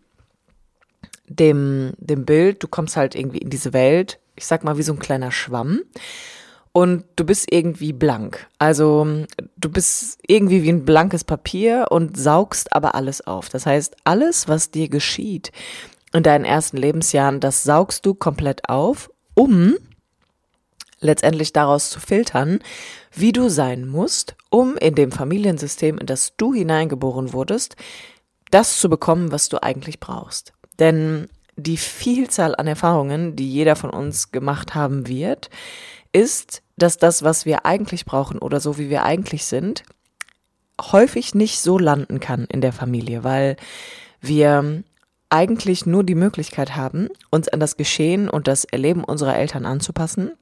dem, 1.29 1.93
dem 1.99 2.25
Bild, 2.25 2.63
du 2.63 2.69
kommst 2.69 2.97
halt 2.97 3.15
irgendwie 3.15 3.39
in 3.39 3.51
diese 3.51 3.73
Welt, 3.73 4.19
ich 4.37 4.47
sag 4.47 4.65
mal 4.65 4.79
wie 4.79 4.83
so 4.83 4.93
ein 4.93 4.99
kleiner 4.99 5.31
Schwamm 5.31 5.83
und 6.73 7.05
du 7.17 7.25
bist 7.25 7.53
irgendwie 7.53 7.93
blank. 7.93 8.47
Also 8.59 9.07
du 9.57 9.69
bist 9.69 10.19
irgendwie 10.27 10.63
wie 10.63 10.71
ein 10.71 10.85
blankes 10.85 11.25
Papier 11.25 11.87
und 11.91 12.17
saugst 12.17 12.73
aber 12.73 12.95
alles 12.95 13.27
auf. 13.27 13.49
Das 13.49 13.67
heißt, 13.67 13.97
alles, 14.05 14.49
was 14.49 14.71
dir 14.71 14.89
geschieht 14.89 15.51
in 16.13 16.23
deinen 16.23 16.45
ersten 16.45 16.77
Lebensjahren, 16.77 17.41
das 17.41 17.65
saugst 17.65 18.07
du 18.07 18.15
komplett 18.15 18.69
auf, 18.69 19.11
um 19.35 19.77
letztendlich 21.01 21.53
daraus 21.53 21.91
zu 21.91 22.01
filtern, 22.01 22.61
wie 23.13 23.33
du 23.33 23.49
sein 23.49 23.87
musst, 23.87 24.37
um 24.51 24.77
in 24.77 24.95
dem 24.95 25.13
Familiensystem, 25.13 25.99
in 25.99 26.07
das 26.07 26.37
du 26.37 26.55
hineingeboren 26.55 27.33
wurdest, 27.33 27.77
das 28.51 28.79
zu 28.79 28.89
bekommen, 28.89 29.33
was 29.33 29.49
du 29.49 29.63
eigentlich 29.63 30.01
brauchst. 30.01 30.53
Denn 30.79 31.29
die 31.57 31.77
Vielzahl 31.77 32.55
an 32.55 32.67
Erfahrungen, 32.67 33.35
die 33.35 33.51
jeder 33.51 33.77
von 33.77 33.91
uns 33.91 34.31
gemacht 34.31 34.75
haben 34.75 35.09
wird, 35.09 35.51
ist, 36.13 36.63
dass 36.77 36.97
das, 36.97 37.23
was 37.23 37.45
wir 37.45 37.67
eigentlich 37.67 38.05
brauchen 38.05 38.39
oder 38.39 38.61
so 38.61 38.79
wie 38.79 38.89
wir 38.89 39.03
eigentlich 39.03 39.45
sind, 39.45 39.83
häufig 40.81 41.35
nicht 41.35 41.61
so 41.61 41.79
landen 41.79 42.21
kann 42.21 42.45
in 42.45 42.61
der 42.61 42.73
Familie, 42.73 43.25
weil 43.25 43.57
wir 44.21 44.85
eigentlich 45.31 45.85
nur 45.85 46.05
die 46.05 46.15
Möglichkeit 46.15 46.77
haben, 46.77 47.09
uns 47.31 47.49
an 47.49 47.61
das 47.61 47.77
Geschehen 47.77 48.29
und 48.31 48.49
das 48.49 48.65
Erleben 48.65 49.05
unserer 49.05 49.37
Eltern 49.37 49.67
anzupassen, 49.67 50.33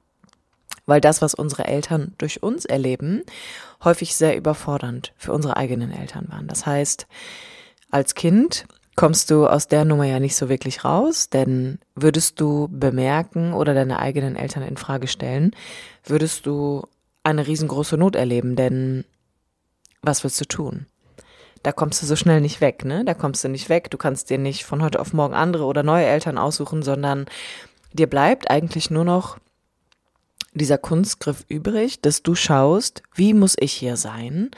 weil 0.85 1.01
das, 1.01 1.21
was 1.21 1.33
unsere 1.33 1.65
Eltern 1.65 2.13
durch 2.17 2.43
uns 2.43 2.63
erleben, 2.63 3.23
häufig 3.83 4.15
sehr 4.15 4.37
überfordernd 4.37 5.13
für 5.17 5.33
unsere 5.33 5.57
eigenen 5.57 5.91
Eltern 5.91 6.29
waren. 6.29 6.47
Das 6.47 6.65
heißt, 6.65 7.07
als 7.89 8.15
Kind 8.15 8.65
kommst 8.97 9.29
du 9.29 9.47
aus 9.47 9.67
der 9.67 9.85
Nummer 9.85 10.05
ja 10.05 10.19
nicht 10.19 10.35
so 10.35 10.49
wirklich 10.49 10.83
raus, 10.83 11.29
denn 11.29 11.79
würdest 11.95 12.41
du 12.41 12.67
bemerken 12.69 13.53
oder 13.53 13.73
deine 13.73 13.99
eigenen 13.99 14.35
Eltern 14.35 14.63
in 14.63 14.75
Frage 14.75 15.07
stellen, 15.07 15.55
würdest 16.03 16.47
du 16.47 16.85
eine 17.23 17.45
riesengroße 17.45 17.95
Not 17.95 18.15
erleben, 18.15 18.55
denn 18.55 19.05
was 20.01 20.23
willst 20.23 20.41
du 20.41 20.45
tun? 20.45 20.87
Da 21.61 21.71
kommst 21.71 22.01
du 22.01 22.07
so 22.07 22.15
schnell 22.15 22.41
nicht 22.41 22.59
weg, 22.59 22.85
ne? 22.85 23.05
Da 23.05 23.13
kommst 23.13 23.43
du 23.43 23.49
nicht 23.49 23.69
weg. 23.69 23.91
Du 23.91 23.97
kannst 23.97 24.29
dir 24.29 24.37
nicht 24.37 24.63
von 24.63 24.81
heute 24.81 24.99
auf 24.99 25.13
morgen 25.13 25.33
andere 25.33 25.65
oder 25.65 25.83
neue 25.83 26.05
Eltern 26.05 26.37
aussuchen, 26.37 26.81
sondern 26.81 27.25
dir 27.93 28.07
bleibt 28.07 28.49
eigentlich 28.49 28.89
nur 28.89 29.03
noch 29.03 29.37
dieser 30.53 30.77
Kunstgriff 30.77 31.45
übrig, 31.49 32.01
dass 32.01 32.23
du 32.23 32.33
schaust, 32.33 33.03
wie 33.13 33.33
muss 33.33 33.55
ich 33.59 33.73
hier 33.73 33.95
sein 33.95 34.49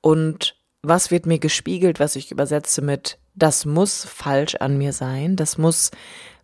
und 0.00 0.57
was 0.88 1.10
wird 1.10 1.26
mir 1.26 1.38
gespiegelt, 1.38 2.00
was 2.00 2.16
ich 2.16 2.30
übersetze 2.30 2.82
mit 2.82 3.18
das 3.34 3.66
muss 3.66 4.04
falsch 4.04 4.56
an 4.56 4.78
mir 4.78 4.92
sein, 4.92 5.36
das 5.36 5.58
muss 5.58 5.90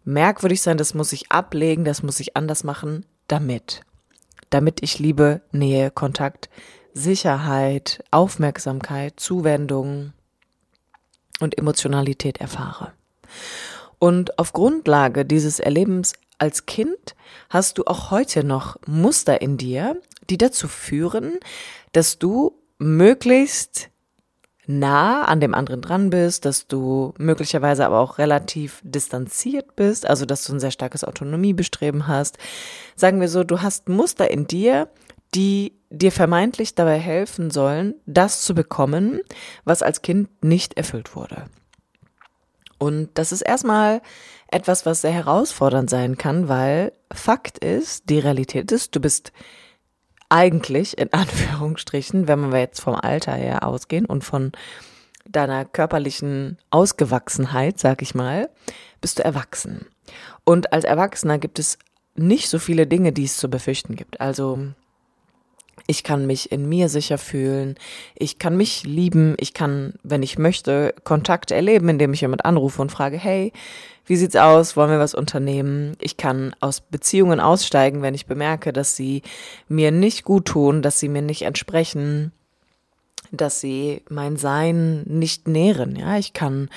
merkwürdig 0.05 0.63
sein, 0.63 0.77
das 0.77 0.95
muss 0.95 1.13
ich 1.13 1.33
ablegen, 1.33 1.85
das 1.85 2.03
muss 2.03 2.21
ich 2.21 2.37
anders 2.37 2.63
machen, 2.63 3.05
damit. 3.27 3.83
Damit 4.51 4.83
ich 4.83 4.99
Liebe, 4.99 5.41
Nähe, 5.51 5.91
Kontakt, 5.91 6.49
Sicherheit, 6.93 8.05
Aufmerksamkeit, 8.11 9.19
Zuwendung 9.19 10.13
und 11.41 11.59
Emotionalität 11.59 12.39
erfahre. 12.39 12.93
Und 13.99 14.39
auf 14.39 14.53
Grundlage 14.53 15.25
dieses 15.25 15.59
Erlebens 15.59 16.13
als 16.39 16.67
Kind 16.67 17.17
hast 17.51 17.79
du 17.79 17.85
auch 17.85 18.11
heute 18.11 18.45
noch 18.45 18.77
Muster 18.87 19.41
in 19.41 19.57
dir, 19.57 20.01
die 20.31 20.39
dazu 20.39 20.69
führen, 20.69 21.39
dass 21.93 22.19
du 22.19 22.59
möglichst 22.79 23.91
nah 24.67 25.25
an 25.25 25.41
dem 25.41 25.55
anderen 25.55 25.83
dran 25.83 26.11
bist, 26.11 26.45
dass 26.45 26.67
du 26.67 27.15
möglicherweise 27.19 27.85
aber 27.85 28.01
auch 28.01 28.19
relativ 28.19 28.81
distanziert 28.83 29.77
bist, 29.77 30.07
also 30.07 30.27
dass 30.27 30.45
du 30.45 30.55
ein 30.55 30.61
sehr 30.61 30.71
starkes 30.71 31.05
Autonomiebestreben 31.05 32.07
hast. 32.07 32.39
Sagen 32.97 33.21
wir 33.21 33.29
so, 33.29 33.45
du 33.45 33.63
hast 33.63 33.89
Muster 33.89 34.31
in 34.31 34.47
dir, 34.47 34.89
die 35.35 35.73
dir 35.91 36.13
vermeintlich 36.13 36.75
dabei 36.75 36.99
helfen 36.99 37.51
sollen, 37.51 37.95
das 38.07 38.43
zu 38.43 38.55
bekommen, 38.55 39.21
was 39.65 39.83
als 39.83 40.03
Kind 40.03 40.29
nicht 40.43 40.77
erfüllt 40.77 41.15
wurde. 41.15 41.45
Und 42.79 43.11
das 43.15 43.33
ist 43.33 43.43
erstmal 43.43 44.03
etwas, 44.49 44.87
was 44.87 45.01
sehr 45.01 45.13
herausfordernd 45.13 45.91
sein 45.91 46.17
kann, 46.19 46.49
weil 46.49 46.93
Fakt 47.13 47.59
ist, 47.59 48.09
die 48.11 48.19
Realität 48.19 48.71
ist, 48.73 48.95
du 48.95 49.01
bist 49.01 49.33
eigentlich 50.35 50.99
in 50.99 51.13
Anführungsstrichen, 51.13 52.27
wenn 52.27 52.51
wir 52.51 52.59
jetzt 52.59 52.81
vom 52.81 52.97
Alter 52.97 53.33
her 53.33 53.65
ausgehen 53.65 54.05
und 54.05 54.25
von 54.25 54.51
deiner 55.27 55.65
körperlichen 55.65 56.59
Ausgewachsenheit, 56.71 57.79
sag 57.79 58.03
ich 58.03 58.17
mal, 58.17 58.51
bist 59.01 59.21
du 59.21 59.25
erwachsen. 59.25 59.87
Und 60.43 60.73
als 60.73 60.85
Erwachsener 60.85 61.39
gibt 61.39 61.61
es 61.61 61.79
nicht 62.17 62.49
so 62.49 62.59
viele 62.59 62.89
Dinge, 62.89 63.13
die 63.13 63.25
es 63.25 63.37
zu 63.37 63.49
befürchten 63.49 63.95
gibt. 63.95 64.21
Also 64.21 64.59
ich 65.87 66.05
kann 66.05 66.27
mich 66.27 66.51
in 66.53 66.69
mir 66.69 66.89
sicher 66.89 67.19
fühlen, 67.19 67.77
ich 68.15 68.39
kann 68.39 68.57
mich 68.57 68.85
lieben, 68.85 69.35
ich 69.39 69.55
kann, 69.55 69.95
wenn 70.03 70.23
ich 70.23 70.39
möchte, 70.39 70.95
Kontakt 71.05 71.51
erleben, 71.51 71.89
indem 71.89 72.13
ich 72.13 72.23
jemand 72.23 72.45
anrufe 72.45 72.81
und 72.81 72.93
frage, 72.93 73.19
hey, 73.19 73.53
wie 74.07 74.17
sieht's 74.17 74.37
aus? 74.37 74.77
Wollen 74.77 74.91
wir 74.91 74.99
was 74.99 75.15
unternehmen? 75.15 75.97
Ich 76.01 76.17
kann 76.17 76.55
aus 76.61 76.81
Beziehungen 76.81 77.41
aussteigen, 77.41 78.03
wenn 78.03 78.15
ich 78.15 78.27
bemerke, 78.27 78.73
dass 78.73 78.97
sie 78.97 79.23
mir 79.69 79.91
nicht 79.91 80.25
gut 80.25 80.47
tun, 80.47 80.83
dass 80.83 81.01
sie 81.01 81.09
mir 81.09 81.23
nicht 81.23 81.43
entsprechen 81.43 82.33
dass 83.33 83.61
sie 83.61 84.03
mein 84.09 84.37
Sein 84.37 85.03
nicht 85.05 85.49
nähren. 85.49 85.97
Ja, 85.97 86.17
ich 86.17 86.33
kann 86.33 86.69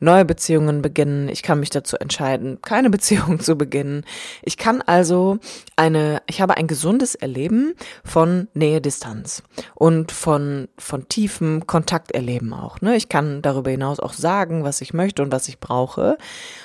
neue 0.00 0.24
Beziehungen 0.24 0.82
beginnen. 0.82 1.28
Ich 1.28 1.42
kann 1.42 1.60
mich 1.60 1.70
dazu 1.70 1.96
entscheiden, 1.96 2.60
keine 2.62 2.90
Beziehung 2.96 3.40
zu 3.40 3.56
beginnen. 3.56 4.04
Ich 4.42 4.56
kann 4.56 4.82
also 4.82 5.38
eine, 5.76 6.22
ich 6.26 6.40
habe 6.40 6.56
ein 6.56 6.66
gesundes 6.66 7.14
Erleben 7.14 7.74
von 8.04 8.48
Nähe, 8.54 8.80
Distanz 8.80 9.42
und 9.74 10.12
von, 10.12 10.68
von 10.78 11.08
tiefem 11.08 11.66
Kontakterleben 11.66 12.52
auch. 12.52 12.80
Ne? 12.80 12.96
Ich 12.96 13.08
kann 13.08 13.42
darüber 13.42 13.70
hinaus 13.70 14.00
auch 14.00 14.12
sagen, 14.12 14.64
was 14.64 14.80
ich 14.80 14.94
möchte 14.94 15.22
und 15.22 15.32
was 15.32 15.48
ich 15.48 15.60
brauche. 15.60 16.18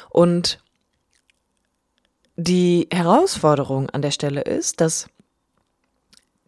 Und 0.10 0.60
die 2.38 2.88
Herausforderung 2.91 3.89
an 3.89 4.01
der 4.01 4.12
Stelle 4.12 4.41
ist, 4.41 4.81
dass 4.81 5.07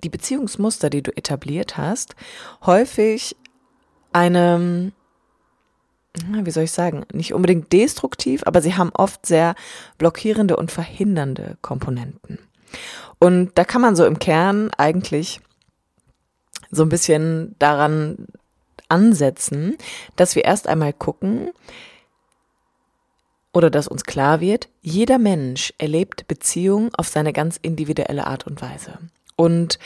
die 0.04 0.10
Beziehungsmuster, 0.10 0.90
die 0.90 1.02
du 1.02 1.16
etabliert 1.16 1.78
hast, 1.78 2.16
häufig 2.66 3.36
eine, 4.12 4.92
wie 6.14 6.52
soll 6.52 6.64
ich 6.64 6.72
sagen, 6.72 7.06
nicht 7.14 7.34
unbedingt 7.34 7.72
destruktiv, 7.74 8.44
aber 8.46 8.62
sie 8.62 8.76
haben 8.76 8.92
oft 8.94 9.26
sehr 9.26 9.56
blockierende 9.98 10.56
und 10.58 10.72
verhindernde 10.72 11.58
Komponenten. 11.62 12.40
Und 13.20 13.52
da 13.56 13.64
kann 13.64 13.82
man 13.82 13.96
so 13.96 14.06
im 14.06 14.20
Kern 14.20 14.70
eigentlich 14.78 15.40
so 16.70 16.84
ein 16.84 16.90
bisschen 16.90 17.56
daran 17.60 18.28
ansetzen, 18.90 19.78
dass 20.16 20.36
wir 20.36 20.46
erst 20.46 20.68
einmal 20.68 20.94
gucken, 20.94 21.50
oder 23.54 23.70
dass 23.70 23.88
uns 23.88 24.04
klar 24.04 24.42
wird, 24.42 24.68
jeder 24.82 25.20
Mensch 25.20 25.74
erlebt 25.78 26.28
Beziehung 26.28 26.90
auf 26.96 27.08
seine 27.08 27.34
ganz 27.34 27.58
individuelle 27.62 28.26
Art 28.26 28.48
und 28.48 28.62
Weise. 28.62 28.98
Und 29.36 29.80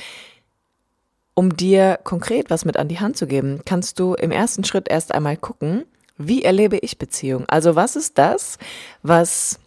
um 1.34 1.56
dir 1.56 2.00
konkret 2.04 2.50
was 2.50 2.66
mit 2.66 2.78
an 2.78 2.88
die 2.88 3.00
Hand 3.00 3.18
zu 3.18 3.28
geben, 3.28 3.62
kannst 3.66 4.00
du 4.00 4.16
im 4.16 4.32
ersten 4.32 4.64
Schritt 4.64 4.90
erst 4.90 5.14
einmal 5.14 5.38
gucken, 5.38 5.86
wie 6.18 6.44
erlebe 6.44 6.78
ich 6.78 6.98
Beziehung? 6.98 7.46
Also 7.48 7.76
was 7.76 7.96
ist 7.96 8.18
das, 8.18 8.58
was 9.04 9.60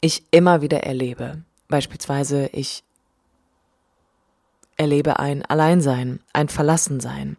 ich 0.00 0.24
immer 0.30 0.62
wieder 0.62 0.82
erlebe? 0.84 1.42
Beispielsweise 1.68 2.48
ich 2.52 2.84
erlebe 4.76 5.18
ein 5.18 5.44
Alleinsein, 5.44 6.20
ein 6.32 6.48
Verlassensein. 6.48 7.36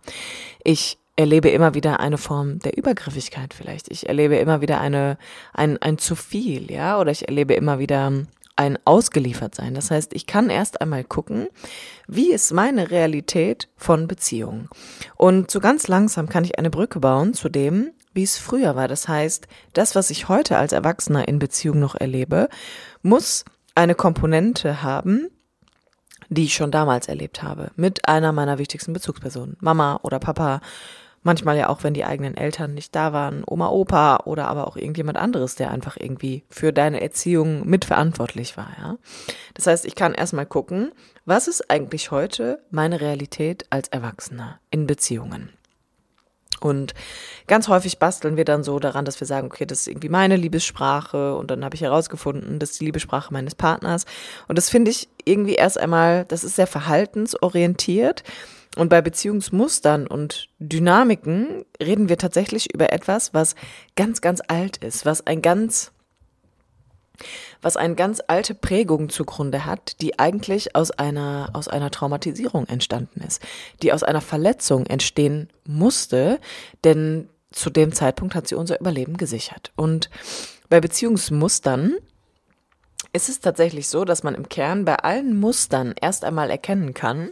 Ich 0.64 0.98
erlebe 1.16 1.50
immer 1.50 1.74
wieder 1.74 2.00
eine 2.00 2.18
Form 2.18 2.60
der 2.60 2.78
Übergriffigkeit 2.78 3.54
vielleicht. 3.54 3.90
Ich 3.92 4.08
erlebe 4.08 4.38
immer 4.38 4.62
wieder 4.62 4.80
eine, 4.80 5.18
ein, 5.54 5.82
ein 5.82 5.98
zu 5.98 6.16
viel, 6.16 6.72
ja, 6.72 7.00
oder 7.00 7.12
ich 7.12 7.28
erlebe 7.28 7.56
immer 7.56 7.80
wieder 7.80 8.12
ein 8.58 8.78
Ausgeliefertsein. 8.86 9.74
Das 9.74 9.92
heißt, 9.92 10.14
ich 10.14 10.26
kann 10.26 10.50
erst 10.50 10.82
einmal 10.82 11.04
gucken, 11.04 11.48
wie 12.08 12.32
ist 12.32 12.52
meine 12.52 12.92
Realität 12.92 13.70
von 13.76 14.08
Beziehungen. 14.08 14.70
Und 15.16 15.52
so 15.52 15.60
ganz 15.60 15.88
langsam 15.88 16.28
kann 16.28 16.44
ich 16.44 16.58
eine 16.58 16.70
Brücke 16.70 17.00
bauen 17.00 17.34
zu 17.34 17.50
dem, 17.50 17.92
wie 18.14 18.24
es 18.24 18.38
früher 18.38 18.76
war. 18.76 18.88
Das 18.88 19.08
heißt, 19.08 19.48
das, 19.74 19.96
was 19.96 20.10
ich 20.10 20.28
heute 20.28 20.58
als 20.58 20.74
Erwachsener 20.74 21.28
in 21.28 21.40
Beziehung 21.40 21.80
noch 21.80 21.96
erlebe, 21.96 22.50
muss 23.04 23.46
eine 23.76 23.96
Komponente 23.96 24.82
haben, 24.82 25.30
die 26.30 26.46
ich 26.46 26.56
schon 26.56 26.72
damals 26.72 27.08
erlebt 27.08 27.44
habe, 27.44 27.72
mit 27.76 28.08
einer 28.08 28.32
meiner 28.32 28.58
wichtigsten 28.58 28.92
Bezugspersonen, 28.92 29.56
Mama 29.60 30.00
oder 30.02 30.20
Papa, 30.20 30.62
manchmal 31.28 31.58
ja 31.58 31.70
auch, 31.70 31.84
wenn 31.84 31.94
die 31.94 32.06
eigenen 32.06 32.36
Eltern 32.36 32.74
nicht 32.74 32.96
da 32.96 33.14
waren, 33.14 33.44
Oma, 33.46 33.70
Opa 33.70 34.22
oder 34.26 34.48
aber 34.48 34.66
auch 34.66 34.78
irgendjemand 34.78 35.18
anderes, 35.18 35.56
der 35.56 35.70
einfach 35.70 35.98
irgendwie 36.00 36.44
für 36.50 36.74
deine 36.74 37.02
Erziehung 37.02 37.68
mitverantwortlich 37.68 38.58
war, 38.58 38.70
ja. 38.80 38.98
Das 39.54 39.68
heißt, 39.68 39.86
ich 39.86 39.94
kann 39.94 40.16
erstmal 40.16 40.48
gucken, 40.48 40.92
was 41.26 41.48
ist 41.48 41.70
eigentlich 41.70 42.10
heute 42.10 42.64
meine 42.72 43.02
Realität 43.02 43.66
als 43.70 43.90
Erwachsener 43.90 44.60
in 44.72 44.88
Beziehungen? 44.88 45.50
Und 46.60 46.94
ganz 47.46 47.68
häufig 47.68 48.00
basteln 48.00 48.38
wir 48.38 48.46
dann 48.46 48.64
so 48.64 48.80
daran, 48.80 49.06
dass 49.06 49.20
wir 49.20 49.28
sagen, 49.28 49.48
okay, 49.48 49.66
das 49.66 49.82
ist 49.82 49.88
irgendwie 49.88 50.10
meine 50.10 50.38
Liebessprache 50.38 51.36
und 51.36 51.52
dann 51.52 51.64
habe 51.64 51.76
ich 51.76 51.82
herausgefunden, 51.82 52.58
das 52.58 52.72
ist 52.72 52.80
die 52.82 52.86
Liebessprache 52.86 53.32
meines 53.32 53.54
Partners. 53.54 54.06
Und 54.48 54.58
das 54.58 54.70
finde 54.70 54.90
ich 54.90 55.08
irgendwie 55.26 55.56
erst 55.56 55.80
einmal, 55.80 56.26
das 56.26 56.44
ist 56.44 56.56
sehr 56.56 56.66
verhaltensorientiert. 56.66 58.24
Und 58.78 58.90
bei 58.90 59.02
Beziehungsmustern 59.02 60.06
und 60.06 60.50
Dynamiken 60.60 61.66
reden 61.82 62.10
wir 62.10 62.18
tatsächlich 62.18 62.74
über 62.74 62.94
etwas, 62.94 63.34
was 63.34 63.56
ganz, 63.96 64.22
ganz 64.22 64.42
alt 64.48 64.78
ist, 64.78 65.06
was 65.06 65.26
ein 65.26 65.42
ganz 65.42 65.92
was 67.64 67.78
eine 67.78 67.96
ganz 67.96 68.22
alte 68.28 68.54
Prägung 68.54 69.10
zugrunde 69.10 69.66
hat, 69.66 70.02
die 70.02 70.20
eigentlich 70.20 70.76
aus 70.76 70.92
einer, 70.92 71.50
aus 71.54 71.68
einer 71.68 71.90
Traumatisierung 71.90 72.68
entstanden 72.68 73.22
ist, 73.22 73.42
die 73.82 73.92
aus 73.92 74.04
einer 74.04 74.22
Verletzung 74.22 74.86
entstehen 74.86 75.50
musste, 75.66 76.40
denn 76.84 77.28
zu 77.50 77.72
dem 77.72 77.92
Zeitpunkt 77.92 78.36
hat 78.36 78.48
sie 78.48 78.54
unser 78.54 78.80
Überleben 78.80 79.18
gesichert. 79.18 79.72
Und 79.76 80.12
bei 80.70 80.80
Beziehungsmustern 80.80 81.96
ist 83.14 83.30
es 83.30 83.40
tatsächlich 83.40 83.88
so, 83.88 84.06
dass 84.06 84.22
man 84.22 84.36
im 84.36 84.48
Kern 84.48 84.86
bei 84.86 84.98
allen 84.98 85.40
Mustern 85.40 85.96
erst 86.00 86.24
einmal 86.24 86.52
erkennen 86.52 86.94
kann, 86.94 87.32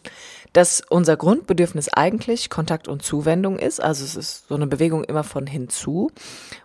dass 0.55 0.81
unser 0.87 1.17
Grundbedürfnis 1.17 1.89
eigentlich 1.89 2.49
Kontakt 2.49 2.87
und 2.87 3.03
Zuwendung 3.03 3.59
ist. 3.59 3.81
Also 3.81 4.05
es 4.05 4.15
ist 4.15 4.47
so 4.47 4.55
eine 4.55 4.67
Bewegung 4.67 5.03
immer 5.03 5.25
von 5.25 5.47
hinzu. 5.47 6.11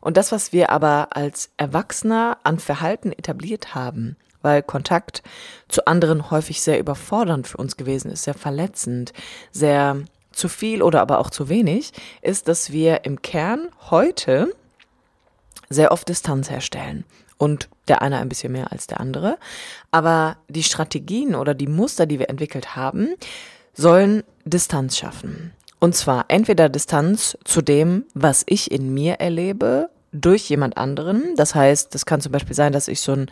Und 0.00 0.16
das, 0.16 0.30
was 0.30 0.52
wir 0.52 0.70
aber 0.70 1.08
als 1.16 1.50
Erwachsener 1.56 2.38
an 2.44 2.60
Verhalten 2.60 3.10
etabliert 3.10 3.74
haben, 3.74 4.16
weil 4.42 4.62
Kontakt 4.62 5.24
zu 5.68 5.86
anderen 5.88 6.30
häufig 6.30 6.62
sehr 6.62 6.78
überfordernd 6.78 7.48
für 7.48 7.56
uns 7.56 7.76
gewesen 7.76 8.12
ist, 8.12 8.22
sehr 8.22 8.34
verletzend, 8.34 9.12
sehr 9.50 9.96
zu 10.30 10.48
viel 10.48 10.82
oder 10.82 11.00
aber 11.00 11.18
auch 11.18 11.30
zu 11.30 11.48
wenig, 11.48 11.92
ist, 12.22 12.46
dass 12.46 12.70
wir 12.70 13.04
im 13.04 13.22
Kern 13.22 13.70
heute 13.90 14.54
sehr 15.68 15.90
oft 15.90 16.08
Distanz 16.08 16.48
herstellen 16.48 17.04
und 17.38 17.68
der 17.88 18.02
eine 18.02 18.18
ein 18.18 18.28
bisschen 18.28 18.52
mehr 18.52 18.70
als 18.70 18.86
der 18.86 19.00
andere. 19.00 19.36
Aber 19.90 20.36
die 20.46 20.62
Strategien 20.62 21.34
oder 21.34 21.54
die 21.54 21.66
Muster, 21.66 22.06
die 22.06 22.20
wir 22.20 22.30
entwickelt 22.30 22.76
haben, 22.76 23.16
sollen 23.80 24.22
Distanz 24.44 24.98
schaffen. 24.98 25.52
Und 25.78 25.94
zwar 25.94 26.26
entweder 26.28 26.68
Distanz 26.68 27.38
zu 27.44 27.62
dem, 27.62 28.04
was 28.14 28.44
ich 28.46 28.70
in 28.70 28.92
mir 28.92 29.14
erlebe, 29.14 29.88
durch 30.12 30.48
jemand 30.50 30.76
anderen. 30.76 31.34
Das 31.36 31.54
heißt, 31.54 31.94
das 31.94 32.04
kann 32.04 32.20
zum 32.20 32.32
Beispiel 32.32 32.54
sein, 32.54 32.72
dass 32.72 32.88
ich 32.88 33.00
so 33.00 33.12
ein 33.12 33.30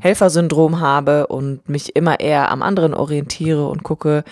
Helfersyndrom 0.00 0.80
habe 0.80 1.26
und 1.26 1.68
mich 1.68 1.96
immer 1.96 2.20
eher 2.20 2.50
am 2.50 2.62
anderen 2.62 2.94
orientiere 2.94 3.66
und 3.66 3.82
gucke, 3.82 4.22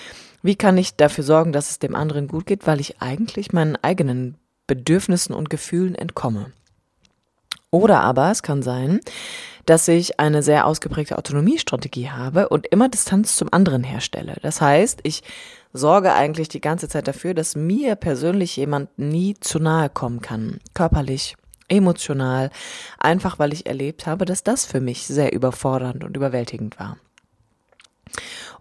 wie 0.43 0.55
kann 0.55 0.79
ich 0.79 0.97
dafür 0.97 1.25
sorgen, 1.25 1.53
dass 1.53 1.71
es 1.71 1.79
dem 1.79 1.97
anderen 1.97 2.29
gut 2.29 2.47
geht, 2.47 2.67
weil 2.67 2.79
ich 2.79 3.03
eigentlich 3.03 3.53
meinen 3.53 3.77
eigenen 3.77 4.37
Bedürfnissen 4.67 5.35
und 5.35 5.51
Gefühlen 5.51 5.95
entkomme. 5.95 6.53
Oder 7.71 8.01
aber 8.01 8.31
es 8.31 8.43
kann 8.43 8.63
sein, 8.63 9.01
dass 9.69 9.87
ich 9.87 10.19
eine 10.19 10.43
sehr 10.43 10.65
ausgeprägte 10.65 11.19
Autonomiestrategie 11.19 12.09
habe 12.09 12.49
und 12.49 12.67
immer 12.69 12.89
Distanz 12.89 13.37
zum 13.37 13.53
anderen 13.53 13.85
herstelle. 13.85 14.37
Das 14.41 14.63
heißt, 14.63 15.01
ich 15.03 15.23
sorge 15.75 16.15
eigentlich 16.15 16.49
die 16.49 16.63
ganze 16.63 16.89
Zeit 16.89 17.07
dafür, 17.07 17.35
dass 17.35 17.55
mir 17.55 17.95
persönlich 17.95 18.57
jemand 18.57 18.99
nie 18.99 19.35
zu 19.39 19.59
nahe 19.59 19.91
kommen 19.91 20.23
kann, 20.23 20.61
körperlich, 20.73 21.37
emotional, 21.69 22.49
einfach 22.99 23.39
weil 23.39 23.53
ich 23.53 23.67
erlebt 23.67 24.07
habe, 24.07 24.25
dass 24.25 24.43
das 24.43 24.65
für 24.65 24.81
mich 24.81 25.07
sehr 25.07 25.35
überfordernd 25.35 26.03
und 26.03 26.17
überwältigend 26.17 26.81
war. 26.81 26.97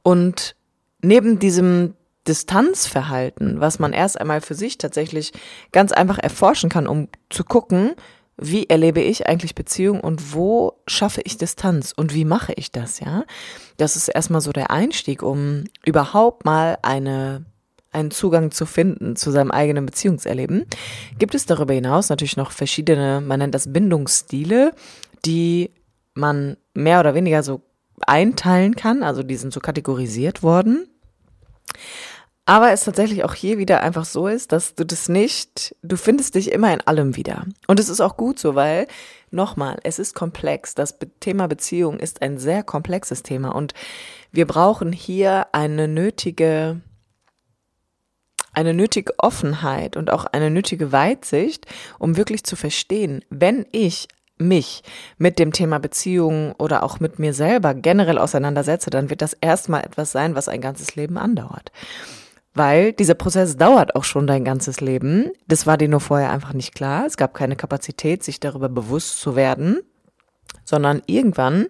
Und 0.04 0.58
neben 1.02 1.40
diesem 1.40 1.94
Distanzverhalten, 2.28 3.62
was 3.62 3.80
man 3.80 3.94
erst 3.94 4.20
einmal 4.20 4.42
für 4.42 4.56
sich 4.56 4.78
tatsächlich 4.78 5.32
ganz 5.72 5.94
einfach 5.94 6.18
erforschen 6.18 6.70
kann, 6.70 6.86
um 6.86 7.08
zu 7.30 7.46
gucken, 7.46 7.94
wie 8.38 8.70
erlebe 8.70 9.02
ich 9.02 9.28
eigentlich 9.28 9.56
Beziehung 9.56 10.00
und 10.00 10.34
wo 10.34 10.74
schaffe 10.88 11.22
ich 11.24 11.38
Distanz 11.38 11.92
und 11.96 12.14
wie 12.14 12.26
mache 12.26 12.54
ich 12.54 12.72
das, 12.72 13.00
ja? 13.00 13.26
Das 13.78 13.96
ist 13.96 14.08
erstmal 14.08 14.42
so 14.42 14.52
der 14.52 14.72
Einstieg, 14.72 15.24
um 15.24 15.64
überhaupt 15.86 16.46
mal 16.46 16.78
eine 16.82 17.46
einen 17.92 18.12
Zugang 18.12 18.52
zu 18.52 18.66
finden 18.66 19.16
zu 19.16 19.32
seinem 19.32 19.50
eigenen 19.50 19.86
Beziehungserleben. 19.86 20.66
Gibt 21.18 21.34
es 21.34 21.46
darüber 21.46 21.74
hinaus 21.74 22.10
natürlich 22.10 22.38
noch 22.38 22.52
verschiedene, 22.52 23.22
man 23.22 23.40
nennt 23.40 23.56
das 23.56 23.72
Bindungsstile, 23.72 24.74
die 25.26 25.72
man 26.14 26.58
mehr 26.74 27.00
oder 27.00 27.16
weniger 27.16 27.44
so 27.44 27.62
einteilen 28.06 28.76
kann, 28.76 29.04
also 29.04 29.24
die 29.24 29.38
sind 29.38 29.54
so 29.54 29.60
kategorisiert 29.60 30.44
worden. 30.44 30.88
Aber 32.50 32.72
es 32.72 32.86
tatsächlich 32.86 33.26
auch 33.26 33.34
hier 33.34 33.58
wieder 33.58 33.84
einfach 33.84 34.06
so 34.06 34.26
ist, 34.30 34.54
dass 34.54 34.74
du 34.74 34.86
das 34.86 35.10
nicht, 35.10 35.76
du 35.82 35.98
findest 35.98 36.34
dich 36.36 36.54
immer 36.54 36.74
in 36.74 36.80
allem 36.80 37.18
wieder. 37.18 37.46
Und 37.68 37.78
es 37.78 37.90
ist 37.90 38.00
auch 38.00 38.16
gut 38.16 38.40
so, 38.40 38.56
weil, 38.56 38.88
nochmal, 39.32 39.78
es 39.84 40.00
ist 40.00 40.16
komplex. 40.16 40.74
Das 40.74 40.98
Thema 41.20 41.48
Beziehung 41.48 42.00
ist 42.00 42.22
ein 42.22 42.38
sehr 42.38 42.64
komplexes 42.64 43.22
Thema 43.22 43.54
und 43.54 43.74
wir 44.32 44.48
brauchen 44.48 44.94
hier 44.94 45.48
eine 45.52 45.90
nötige, 45.90 46.80
eine 48.54 48.74
nötige 48.74 49.14
Offenheit 49.18 49.98
und 49.98 50.10
auch 50.10 50.24
eine 50.24 50.50
nötige 50.50 50.94
Weitsicht, 50.94 51.66
um 52.00 52.16
wirklich 52.16 52.46
zu 52.46 52.56
verstehen, 52.56 53.26
wenn 53.30 53.66
ich 53.74 54.08
mich 54.38 54.84
mit 55.18 55.38
dem 55.38 55.52
Thema 55.52 55.80
Beziehung 55.80 56.54
oder 56.54 56.84
auch 56.84 57.02
mit 57.02 57.20
mir 57.20 57.34
selber 57.34 57.74
generell 57.74 58.18
auseinandersetze, 58.18 58.90
dann 58.90 59.10
wird 59.10 59.22
das 59.22 59.34
erstmal 59.34 59.84
etwas 59.84 60.14
sein, 60.14 60.34
was 60.34 60.48
ein 60.48 60.62
ganzes 60.62 60.96
Leben 60.96 61.18
andauert 61.18 61.74
weil 62.58 62.94
dieser 62.94 63.14
Prozess 63.14 63.58
dauert 63.58 63.96
auch 63.96 64.04
schon 64.04 64.28
dein 64.28 64.44
ganzes 64.44 64.82
Leben. 64.82 65.32
Das 65.48 65.66
war 65.66 65.78
dir 65.78 65.88
nur 65.88 66.00
vorher 66.00 66.32
einfach 66.32 66.54
nicht 66.54 66.76
klar. 66.76 67.06
Es 67.06 67.18
gab 67.18 67.34
keine 67.34 67.56
Kapazität, 67.56 68.24
sich 68.24 68.40
darüber 68.40 68.70
bewusst 68.70 69.20
zu 69.20 69.36
werden, 69.36 69.80
sondern 70.64 71.02
irgendwann 71.06 71.68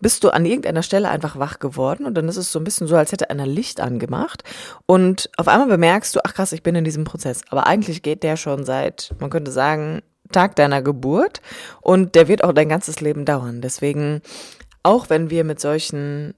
bist 0.00 0.24
du 0.24 0.30
an 0.30 0.44
irgendeiner 0.44 0.82
Stelle 0.82 1.08
einfach 1.08 1.38
wach 1.38 1.60
geworden 1.60 2.06
und 2.06 2.14
dann 2.14 2.28
ist 2.28 2.36
es 2.36 2.50
so 2.50 2.58
ein 2.58 2.64
bisschen 2.64 2.88
so, 2.88 2.96
als 2.96 3.12
hätte 3.12 3.30
einer 3.30 3.46
Licht 3.46 3.80
angemacht 3.80 4.42
und 4.84 5.30
auf 5.36 5.46
einmal 5.46 5.68
bemerkst 5.68 6.16
du, 6.16 6.20
ach 6.24 6.34
krass, 6.34 6.52
ich 6.52 6.64
bin 6.64 6.74
in 6.74 6.84
diesem 6.84 7.04
Prozess. 7.04 7.42
Aber 7.50 7.68
eigentlich 7.68 8.02
geht 8.02 8.24
der 8.24 8.36
schon 8.36 8.64
seit, 8.64 9.14
man 9.20 9.30
könnte 9.30 9.52
sagen, 9.52 10.02
Tag 10.32 10.56
deiner 10.56 10.82
Geburt 10.82 11.40
und 11.80 12.16
der 12.16 12.26
wird 12.26 12.42
auch 12.42 12.52
dein 12.52 12.68
ganzes 12.68 13.00
Leben 13.00 13.24
dauern. 13.24 13.60
Deswegen, 13.60 14.22
auch 14.82 15.08
wenn 15.08 15.30
wir 15.30 15.44
mit 15.44 15.60
solchen 15.60 16.34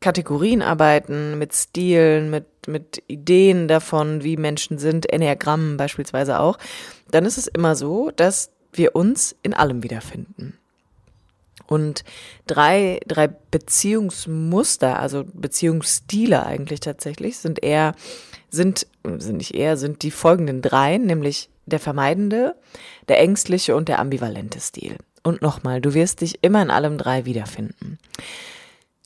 Kategorien 0.00 0.62
arbeiten, 0.62 1.38
mit 1.38 1.54
Stilen, 1.54 2.30
mit, 2.30 2.46
mit 2.68 3.02
Ideen 3.08 3.66
davon, 3.66 4.22
wie 4.22 4.36
Menschen 4.36 4.78
sind, 4.78 5.10
Enneagrammen 5.12 5.76
beispielsweise 5.76 6.38
auch, 6.40 6.58
dann 7.10 7.24
ist 7.24 7.38
es 7.38 7.46
immer 7.46 7.74
so, 7.74 8.10
dass 8.10 8.50
wir 8.72 8.94
uns 8.94 9.34
in 9.42 9.54
allem 9.54 9.82
wiederfinden. 9.82 10.58
Und 11.66 12.04
drei, 12.46 13.00
drei 13.06 13.28
Beziehungsmuster, 13.28 14.98
also 14.98 15.24
Beziehungsstile 15.32 16.46
eigentlich 16.46 16.80
tatsächlich, 16.80 17.38
sind 17.38 17.62
eher, 17.62 17.94
sind, 18.50 18.86
sind 19.18 19.36
nicht 19.36 19.54
eher, 19.54 19.76
sind 19.76 20.02
die 20.02 20.10
folgenden 20.10 20.62
drei, 20.62 20.96
nämlich 20.96 21.50
der 21.66 21.78
vermeidende, 21.78 22.54
der 23.08 23.20
ängstliche 23.20 23.76
und 23.76 23.88
der 23.88 23.98
ambivalente 23.98 24.60
Stil. 24.60 24.96
Und 25.22 25.42
nochmal, 25.42 25.82
du 25.82 25.92
wirst 25.92 26.22
dich 26.22 26.38
immer 26.42 26.62
in 26.62 26.70
allem 26.70 26.96
drei 26.96 27.26
wiederfinden. 27.26 27.98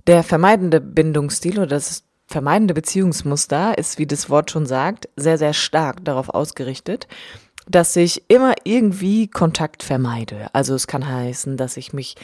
Der 0.07 0.23
vermeidende 0.23 0.81
Bindungsstil 0.81 1.59
oder 1.59 1.67
das 1.67 2.05
vermeidende 2.33 2.75
Beziehungsmuster 2.75 3.79
ist, 3.79 3.99
wie 3.99 4.07
das 4.07 4.29
Wort 4.29 4.51
schon 4.51 4.67
sagt, 4.67 5.09
sehr, 5.17 5.39
sehr 5.39 5.53
stark 5.53 6.05
darauf 6.05 6.31
ausgerichtet, 6.31 7.07
dass 7.69 7.95
ich 7.95 8.25
immer 8.29 8.55
irgendwie 8.65 9.29
Kontakt 9.29 9.85
vermeide. 9.85 10.49
Also 10.53 10.75
es 10.75 10.89
kann 10.89 11.07
heißen, 11.07 11.57
dass 11.57 11.77
ich 11.77 11.93
mich 11.93 12.17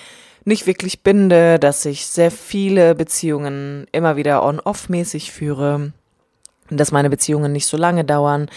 nicht 0.45 0.67
wirklich 0.67 1.03
binde, 1.03 1.59
dass 1.59 1.85
ich 1.85 2.07
sehr 2.07 2.31
viele 2.31 2.95
Beziehungen 2.95 3.87
immer 3.93 4.17
wieder 4.17 4.43
on-off-mäßig 4.43 5.31
führe, 5.31 5.93
dass 6.71 6.93
meine 6.93 7.11
Beziehungen 7.11 7.53
nicht 7.53 7.67
so 7.67 7.77
lange 7.77 8.05
dauern, 8.05 8.49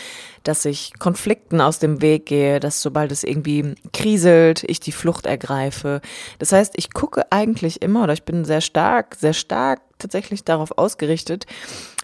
dass 0.44 0.66
ich 0.66 0.94
Konflikten 1.00 1.62
aus 1.62 1.80
dem 1.80 2.02
Weg 2.02 2.26
gehe, 2.26 2.60
dass 2.60 2.82
sobald 2.82 3.12
es 3.12 3.24
irgendwie 3.24 3.76
kriselt, 3.94 4.64
ich 4.68 4.80
die 4.80 4.92
Flucht 4.92 5.26
ergreife. 5.26 6.02
Das 6.40 6.52
heißt, 6.52 6.74
ich 6.78 6.94
gucke 6.94 7.32
eigentlich 7.32 7.82
immer 7.82 8.04
oder 8.04 8.14
ich 8.14 8.24
bin 8.24 8.44
sehr 8.44 8.62
stark, 8.62 9.16
sehr 9.16 9.34
stark 9.34 9.82
tatsächlich 10.00 10.44
darauf 10.44 10.78
ausgerichtet, 10.78 11.46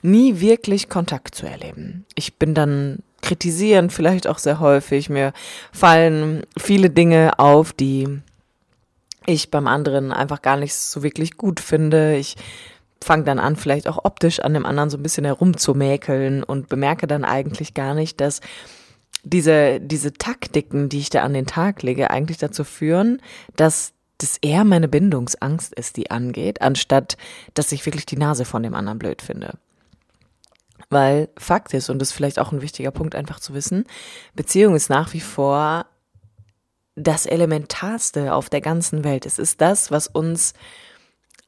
nie 0.02 0.40
wirklich 0.40 0.88
Kontakt 0.88 1.36
zu 1.36 1.48
erleben. 1.48 2.06
Ich 2.16 2.38
bin 2.38 2.54
dann 2.54 3.00
kritisieren 3.22 3.90
vielleicht 3.90 4.28
auch 4.28 4.38
sehr 4.38 4.60
häufig. 4.60 5.10
Mir 5.10 5.34
fallen 5.72 6.44
viele 6.58 6.90
Dinge 6.90 7.40
auf, 7.40 7.74
die 7.74 8.22
ich 9.26 9.52
beim 9.52 9.68
anderen 9.68 10.14
einfach 10.14 10.42
gar 10.42 10.58
nicht 10.58 10.74
so 10.74 11.04
wirklich 11.04 11.36
gut 11.36 11.60
finde. 11.60 12.16
Ich 12.16 12.36
fange 13.04 13.24
dann 13.24 13.40
an, 13.40 13.56
vielleicht 13.56 13.88
auch 13.88 14.04
optisch 14.04 14.40
an 14.40 14.54
dem 14.54 14.66
anderen 14.66 14.90
so 14.90 14.98
ein 14.98 15.04
bisschen 15.04 15.26
herumzumäkeln 15.26 16.44
und 16.44 16.70
bemerke 16.70 17.08
dann 17.08 17.24
eigentlich 17.24 17.74
gar 17.74 17.94
nicht, 17.94 18.20
dass 18.22 18.42
diese, 19.24 19.80
diese 19.80 20.14
Taktiken, 20.14 20.90
die 20.90 21.00
ich 21.00 21.10
da 21.10 21.24
an 21.24 21.34
den 21.34 21.46
Tag 21.46 21.84
lege, 21.84 22.10
eigentlich 22.10 22.38
dazu 22.38 22.64
führen, 22.64 23.22
dass 23.56 23.94
das 24.18 24.38
eher 24.42 24.64
meine 24.64 24.88
Bindungsangst 24.88 25.74
ist, 25.74 25.98
die 25.98 26.10
angeht, 26.10 26.62
anstatt 26.62 27.18
dass 27.54 27.72
ich 27.72 27.86
wirklich 27.86 28.06
die 28.06 28.18
Nase 28.18 28.46
von 28.46 28.64
dem 28.64 28.74
anderen 28.74 29.00
blöd 29.00 29.22
finde. 29.22 29.54
Weil 30.90 31.30
Fakt 31.38 31.74
ist, 31.74 31.90
und 31.90 32.00
das 32.00 32.10
ist 32.10 32.16
vielleicht 32.16 32.40
auch 32.40 32.52
ein 32.52 32.62
wichtiger 32.62 32.92
Punkt 32.92 33.14
einfach 33.14 33.40
zu 33.40 33.54
wissen, 33.54 33.86
Beziehung 34.34 34.76
ist 34.76 34.90
nach 34.90 35.14
wie 35.14 35.20
vor 35.20 35.86
das 36.96 37.26
Elementarste 37.26 38.34
auf 38.34 38.50
der 38.50 38.62
ganzen 38.62 39.04
Welt. 39.04 39.26
Es 39.26 39.38
ist 39.38 39.62
das, 39.62 39.92
was 39.92 40.08
uns 40.08 40.54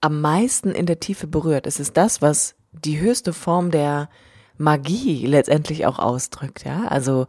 am 0.02 0.22
meisten 0.22 0.72
in 0.72 0.86
der 0.86 1.00
Tiefe 1.00 1.28
berührt. 1.28 1.68
Es 1.68 1.80
ist 1.80 1.98
das, 1.98 2.22
was 2.22 2.56
die 2.72 3.00
höchste 3.00 3.34
Form 3.34 3.72
der 3.72 4.10
Magie 4.58 5.26
letztendlich 5.26 5.86
auch 5.86 6.00
ausdrückt, 6.00 6.66
ja. 6.66 6.86
Also, 6.88 7.28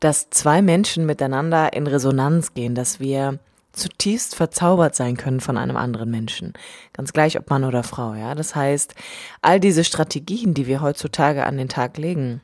dass 0.00 0.30
zwei 0.30 0.62
Menschen 0.62 1.06
miteinander 1.06 1.72
in 1.72 1.86
Resonanz 1.86 2.54
gehen, 2.54 2.74
dass 2.74 3.00
wir 3.00 3.38
zutiefst 3.72 4.34
verzaubert 4.34 4.96
sein 4.96 5.16
können 5.16 5.40
von 5.40 5.56
einem 5.56 5.76
anderen 5.76 6.10
Menschen. 6.10 6.54
Ganz 6.92 7.12
gleich, 7.12 7.38
ob 7.38 7.48
Mann 7.50 7.64
oder 7.64 7.82
Frau, 7.82 8.14
ja. 8.14 8.34
Das 8.34 8.54
heißt, 8.54 8.94
all 9.42 9.60
diese 9.60 9.84
Strategien, 9.84 10.54
die 10.54 10.66
wir 10.66 10.80
heutzutage 10.80 11.44
an 11.46 11.56
den 11.56 11.68
Tag 11.68 11.96
legen, 11.98 12.40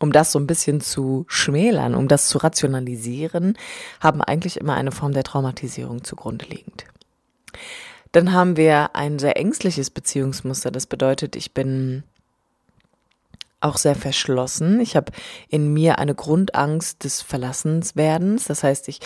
um 0.00 0.12
das 0.12 0.32
so 0.32 0.38
ein 0.38 0.46
bisschen 0.46 0.80
zu 0.80 1.24
schmälern, 1.28 1.94
um 1.94 2.08
das 2.08 2.28
zu 2.28 2.38
rationalisieren, 2.38 3.56
haben 4.00 4.22
eigentlich 4.22 4.58
immer 4.58 4.74
eine 4.74 4.92
Form 4.92 5.12
der 5.12 5.24
Traumatisierung 5.24 6.04
zugrunde 6.04 6.46
liegend. 6.46 6.84
Dann 8.12 8.32
haben 8.32 8.56
wir 8.56 8.96
ein 8.96 9.18
sehr 9.18 9.36
ängstliches 9.36 9.90
Beziehungsmuster. 9.90 10.70
Das 10.70 10.86
bedeutet, 10.86 11.36
ich 11.36 11.54
bin 11.54 12.02
auch 13.60 13.76
sehr 13.76 13.94
verschlossen. 13.94 14.80
Ich 14.80 14.96
habe 14.96 15.12
in 15.48 15.72
mir 15.72 15.98
eine 15.98 16.14
Grundangst 16.14 17.04
des 17.04 17.22
Verlassenswerdens. 17.22 18.46
Das 18.46 18.62
heißt, 18.62 18.88
ich 18.88 19.00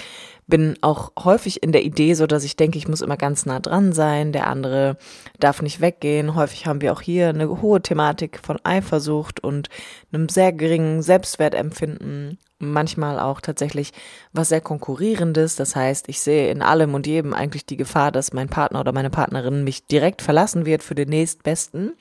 bin 0.46 0.76
auch 0.80 1.12
häufig 1.18 1.62
in 1.62 1.72
der 1.72 1.82
Idee 1.82 2.14
so, 2.14 2.26
dass 2.26 2.44
ich 2.44 2.56
denke, 2.56 2.78
ich 2.78 2.88
muss 2.88 3.00
immer 3.00 3.16
ganz 3.16 3.46
nah 3.46 3.60
dran 3.60 3.92
sein. 3.92 4.32
Der 4.32 4.46
andere 4.46 4.96
darf 5.40 5.60
nicht 5.60 5.80
weggehen. 5.80 6.34
Häufig 6.34 6.66
haben 6.66 6.80
wir 6.80 6.92
auch 6.92 7.00
hier 7.00 7.28
eine 7.28 7.62
hohe 7.62 7.82
Thematik 7.82 8.38
von 8.42 8.58
Eifersucht 8.62 9.40
und 9.40 9.68
einem 10.12 10.28
sehr 10.28 10.52
geringen 10.52 11.02
Selbstwertempfinden. 11.02 12.38
Manchmal 12.72 13.18
auch 13.18 13.40
tatsächlich 13.40 13.92
was 14.32 14.48
sehr 14.48 14.60
konkurrierendes. 14.60 15.56
Das 15.56 15.76
heißt, 15.76 16.08
ich 16.08 16.20
sehe 16.20 16.50
in 16.50 16.62
allem 16.62 16.94
und 16.94 17.06
jedem 17.06 17.34
eigentlich 17.34 17.66
die 17.66 17.76
Gefahr, 17.76 18.12
dass 18.12 18.32
mein 18.32 18.48
Partner 18.48 18.80
oder 18.80 18.92
meine 18.92 19.10
Partnerin 19.10 19.64
mich 19.64 19.86
direkt 19.86 20.22
verlassen 20.22 20.66
wird 20.66 20.82
für 20.82 20.94
den 20.94 21.08
nächstbesten. 21.08 21.92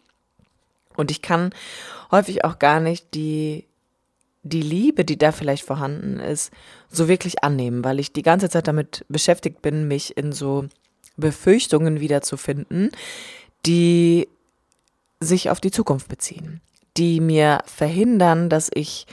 Und 0.95 1.11
ich 1.11 1.21
kann 1.21 1.53
häufig 2.11 2.45
auch 2.45 2.59
gar 2.59 2.79
nicht 2.79 3.13
die, 3.13 3.65
die 4.43 4.61
Liebe, 4.61 5.05
die 5.05 5.17
da 5.17 5.31
vielleicht 5.31 5.65
vorhanden 5.65 6.19
ist, 6.19 6.51
so 6.89 7.07
wirklich 7.07 7.43
annehmen, 7.43 7.83
weil 7.83 7.99
ich 7.99 8.13
die 8.13 8.21
ganze 8.21 8.49
Zeit 8.49 8.67
damit 8.67 9.05
beschäftigt 9.09 9.61
bin, 9.61 9.87
mich 9.87 10.17
in 10.17 10.31
so 10.31 10.65
Befürchtungen 11.17 11.99
wiederzufinden, 11.99 12.91
die 13.65 14.27
sich 15.19 15.49
auf 15.49 15.61
die 15.61 15.71
Zukunft 15.71 16.09
beziehen, 16.09 16.61
die 16.97 17.19
mir 17.21 17.59
verhindern, 17.65 18.49
dass 18.49 18.69
ich 18.73 19.07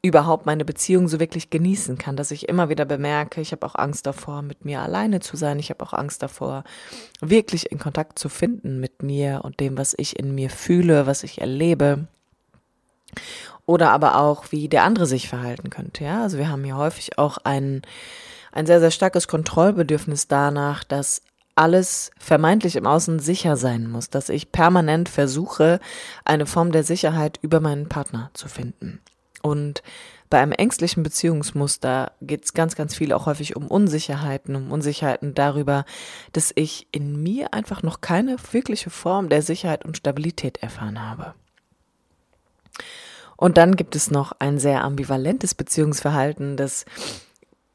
überhaupt 0.00 0.46
meine 0.46 0.64
Beziehung 0.64 1.08
so 1.08 1.18
wirklich 1.18 1.50
genießen 1.50 1.98
kann, 1.98 2.16
dass 2.16 2.30
ich 2.30 2.48
immer 2.48 2.68
wieder 2.68 2.84
bemerke, 2.84 3.40
ich 3.40 3.52
habe 3.52 3.66
auch 3.66 3.74
Angst 3.74 4.06
davor, 4.06 4.42
mit 4.42 4.64
mir 4.64 4.80
alleine 4.80 5.20
zu 5.20 5.36
sein, 5.36 5.58
ich 5.58 5.70
habe 5.70 5.84
auch 5.84 5.92
Angst 5.92 6.22
davor, 6.22 6.64
wirklich 7.20 7.72
in 7.72 7.78
Kontakt 7.78 8.18
zu 8.18 8.28
finden 8.28 8.78
mit 8.78 9.02
mir 9.02 9.40
und 9.42 9.58
dem, 9.60 9.76
was 9.76 9.94
ich 9.98 10.18
in 10.18 10.34
mir 10.34 10.50
fühle, 10.50 11.06
was 11.06 11.24
ich 11.24 11.40
erlebe. 11.40 12.06
Oder 13.66 13.90
aber 13.90 14.16
auch, 14.16 14.46
wie 14.50 14.68
der 14.68 14.84
andere 14.84 15.06
sich 15.06 15.28
verhalten 15.28 15.68
könnte. 15.68 16.04
Ja, 16.04 16.22
also 16.22 16.38
wir 16.38 16.48
haben 16.48 16.64
hier 16.64 16.76
häufig 16.76 17.18
auch 17.18 17.38
ein, 17.38 17.82
ein 18.52 18.66
sehr, 18.66 18.80
sehr 18.80 18.92
starkes 18.92 19.28
Kontrollbedürfnis 19.28 20.28
danach, 20.28 20.84
dass 20.84 21.22
alles 21.56 22.12
vermeintlich 22.18 22.76
im 22.76 22.86
Außen 22.86 23.18
sicher 23.18 23.56
sein 23.56 23.90
muss, 23.90 24.10
dass 24.10 24.28
ich 24.28 24.52
permanent 24.52 25.08
versuche, 25.08 25.80
eine 26.24 26.46
Form 26.46 26.70
der 26.70 26.84
Sicherheit 26.84 27.40
über 27.42 27.58
meinen 27.58 27.88
Partner 27.88 28.30
zu 28.32 28.48
finden. 28.48 29.00
Und 29.42 29.82
bei 30.30 30.40
einem 30.40 30.52
ängstlichen 30.52 31.02
Beziehungsmuster 31.02 32.12
geht 32.20 32.44
es 32.44 32.52
ganz, 32.52 32.76
ganz 32.76 32.94
viel 32.94 33.12
auch 33.12 33.26
häufig 33.26 33.56
um 33.56 33.66
Unsicherheiten, 33.66 34.56
um 34.56 34.70
Unsicherheiten 34.70 35.34
darüber, 35.34 35.84
dass 36.32 36.52
ich 36.54 36.86
in 36.92 37.22
mir 37.22 37.54
einfach 37.54 37.82
noch 37.82 38.00
keine 38.00 38.36
wirkliche 38.52 38.90
Form 38.90 39.28
der 39.28 39.42
Sicherheit 39.42 39.84
und 39.84 39.96
Stabilität 39.96 40.58
erfahren 40.58 41.02
habe. 41.02 41.34
Und 43.36 43.56
dann 43.56 43.76
gibt 43.76 43.94
es 43.94 44.10
noch 44.10 44.32
ein 44.40 44.58
sehr 44.58 44.82
ambivalentes 44.82 45.54
Beziehungsverhalten, 45.54 46.56
das 46.56 46.84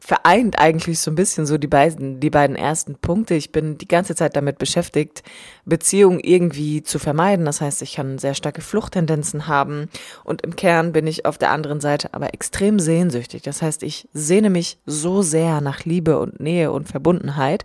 vereint 0.06 0.60
eigentlich 0.60 1.00
so 1.00 1.10
ein 1.10 1.16
bisschen 1.16 1.46
so 1.46 1.58
die 1.58 1.68
beiden, 1.68 2.20
die 2.20 2.30
beiden 2.30 2.58
ersten 2.58 2.96
Punkte. 2.96 3.36
Ich 3.36 3.54
bin 3.54 3.78
die 3.78 3.88
ganze 3.88 4.16
Zeit 4.16 4.36
damit 4.36 4.58
beschäftigt, 4.58 5.24
Beziehungen 5.64 6.20
irgendwie 6.20 6.84
zu 6.84 7.00
vermeiden. 7.00 7.46
Das 7.46 7.62
heißt, 7.62 7.82
ich 7.82 7.96
kann 7.96 8.18
sehr 8.18 8.34
starke 8.34 8.60
Fluchttendenzen 8.60 9.48
haben 9.48 9.88
und 10.26 10.42
im 10.42 10.58
Kern 10.58 10.92
bin 10.92 11.08
ich 11.08 11.26
auf 11.26 11.38
der 11.38 11.52
anderen 11.52 11.80
Seite 11.80 12.14
aber 12.14 12.34
extrem 12.34 12.80
sehnsüchtig. 12.80 13.44
Das 13.44 13.62
heißt, 13.62 13.82
ich 13.82 14.10
sehne 14.12 14.50
mich 14.50 14.78
so 14.86 15.22
sehr 15.22 15.62
nach 15.62 15.86
Liebe 15.86 16.20
und 16.20 16.42
Nähe 16.42 16.74
und 16.74 16.90
Verbundenheit 16.90 17.64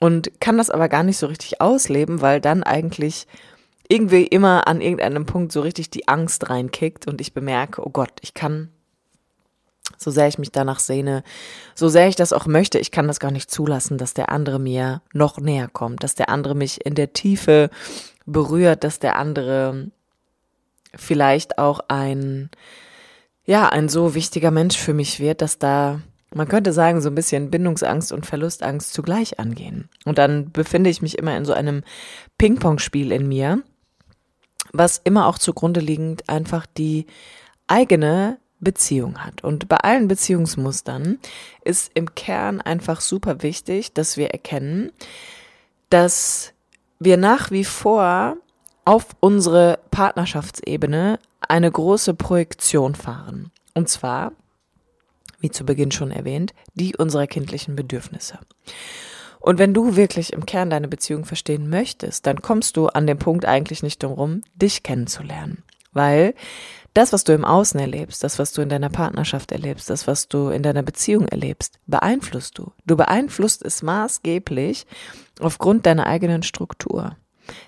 und 0.00 0.40
kann 0.40 0.56
das 0.56 0.70
aber 0.70 0.88
gar 0.88 1.02
nicht 1.02 1.18
so 1.18 1.26
richtig 1.26 1.60
ausleben, 1.60 2.22
weil 2.22 2.40
dann 2.40 2.62
eigentlich 2.62 3.26
irgendwie 3.90 4.26
immer 4.26 4.66
an 4.68 4.80
irgendeinem 4.80 5.26
Punkt 5.26 5.52
so 5.52 5.60
richtig 5.60 5.90
die 5.90 6.08
Angst 6.08 6.48
reinkickt 6.48 7.06
und 7.06 7.20
ich 7.20 7.34
bemerke, 7.34 7.86
oh 7.86 7.90
Gott, 7.90 8.12
ich 8.22 8.32
kann 8.32 8.70
so 9.98 10.10
sehr 10.10 10.28
ich 10.28 10.38
mich 10.38 10.52
danach 10.52 10.78
sehne, 10.78 11.22
so 11.74 11.88
sehr 11.88 12.08
ich 12.08 12.16
das 12.16 12.32
auch 12.32 12.46
möchte, 12.46 12.78
ich 12.78 12.90
kann 12.90 13.08
das 13.08 13.20
gar 13.20 13.30
nicht 13.30 13.50
zulassen, 13.50 13.98
dass 13.98 14.14
der 14.14 14.30
andere 14.30 14.58
mir 14.58 15.02
noch 15.12 15.38
näher 15.38 15.68
kommt, 15.68 16.02
dass 16.02 16.14
der 16.14 16.28
andere 16.28 16.54
mich 16.54 16.86
in 16.86 16.94
der 16.94 17.12
Tiefe 17.12 17.70
berührt, 18.24 18.84
dass 18.84 18.98
der 18.98 19.16
andere 19.16 19.90
vielleicht 20.94 21.58
auch 21.58 21.80
ein, 21.88 22.50
ja, 23.44 23.68
ein 23.68 23.88
so 23.88 24.14
wichtiger 24.14 24.50
Mensch 24.50 24.76
für 24.76 24.94
mich 24.94 25.20
wird, 25.20 25.42
dass 25.42 25.58
da, 25.58 26.00
man 26.32 26.48
könnte 26.48 26.72
sagen, 26.72 27.00
so 27.00 27.08
ein 27.08 27.14
bisschen 27.14 27.50
Bindungsangst 27.50 28.12
und 28.12 28.26
Verlustangst 28.26 28.92
zugleich 28.92 29.38
angehen. 29.38 29.88
Und 30.04 30.18
dann 30.18 30.52
befinde 30.52 30.90
ich 30.90 31.02
mich 31.02 31.18
immer 31.18 31.36
in 31.36 31.44
so 31.44 31.52
einem 31.52 31.82
Ping-Pong-Spiel 32.38 33.12
in 33.12 33.28
mir, 33.28 33.62
was 34.72 35.00
immer 35.02 35.26
auch 35.26 35.38
zugrunde 35.38 35.80
liegend 35.80 36.28
einfach 36.28 36.66
die 36.66 37.06
eigene 37.66 38.38
Beziehung 38.60 39.24
hat. 39.24 39.44
Und 39.44 39.68
bei 39.68 39.76
allen 39.76 40.08
Beziehungsmustern 40.08 41.18
ist 41.64 41.90
im 41.94 42.14
Kern 42.14 42.60
einfach 42.60 43.00
super 43.00 43.42
wichtig, 43.42 43.92
dass 43.92 44.16
wir 44.16 44.30
erkennen, 44.30 44.92
dass 45.90 46.52
wir 46.98 47.16
nach 47.16 47.50
wie 47.50 47.64
vor 47.64 48.36
auf 48.84 49.06
unsere 49.20 49.78
Partnerschaftsebene 49.90 51.18
eine 51.40 51.70
große 51.70 52.14
Projektion 52.14 52.94
fahren. 52.94 53.50
Und 53.74 53.88
zwar, 53.88 54.32
wie 55.40 55.50
zu 55.50 55.64
Beginn 55.64 55.92
schon 55.92 56.10
erwähnt, 56.10 56.52
die 56.74 56.96
unserer 56.96 57.26
kindlichen 57.26 57.76
Bedürfnisse. 57.76 58.38
Und 59.40 59.58
wenn 59.58 59.72
du 59.72 59.94
wirklich 59.94 60.32
im 60.32 60.46
Kern 60.46 60.70
deine 60.70 60.88
Beziehung 60.88 61.24
verstehen 61.24 61.70
möchtest, 61.70 62.26
dann 62.26 62.42
kommst 62.42 62.76
du 62.76 62.88
an 62.88 63.06
dem 63.06 63.18
Punkt 63.18 63.44
eigentlich 63.44 63.82
nicht 63.82 64.02
darum, 64.02 64.42
dich 64.54 64.82
kennenzulernen. 64.82 65.62
Weil 65.92 66.34
das, 66.98 67.12
was 67.12 67.22
du 67.22 67.32
im 67.32 67.44
Außen 67.44 67.78
erlebst, 67.78 68.24
das, 68.24 68.40
was 68.40 68.52
du 68.52 68.60
in 68.60 68.68
deiner 68.68 68.88
Partnerschaft 68.88 69.52
erlebst, 69.52 69.88
das, 69.88 70.08
was 70.08 70.26
du 70.26 70.48
in 70.48 70.64
deiner 70.64 70.82
Beziehung 70.82 71.28
erlebst, 71.28 71.78
beeinflusst 71.86 72.58
du. 72.58 72.72
Du 72.86 72.96
beeinflusst 72.96 73.64
es 73.64 73.82
maßgeblich 73.84 74.84
aufgrund 75.38 75.86
deiner 75.86 76.08
eigenen 76.08 76.42
Struktur, 76.42 77.16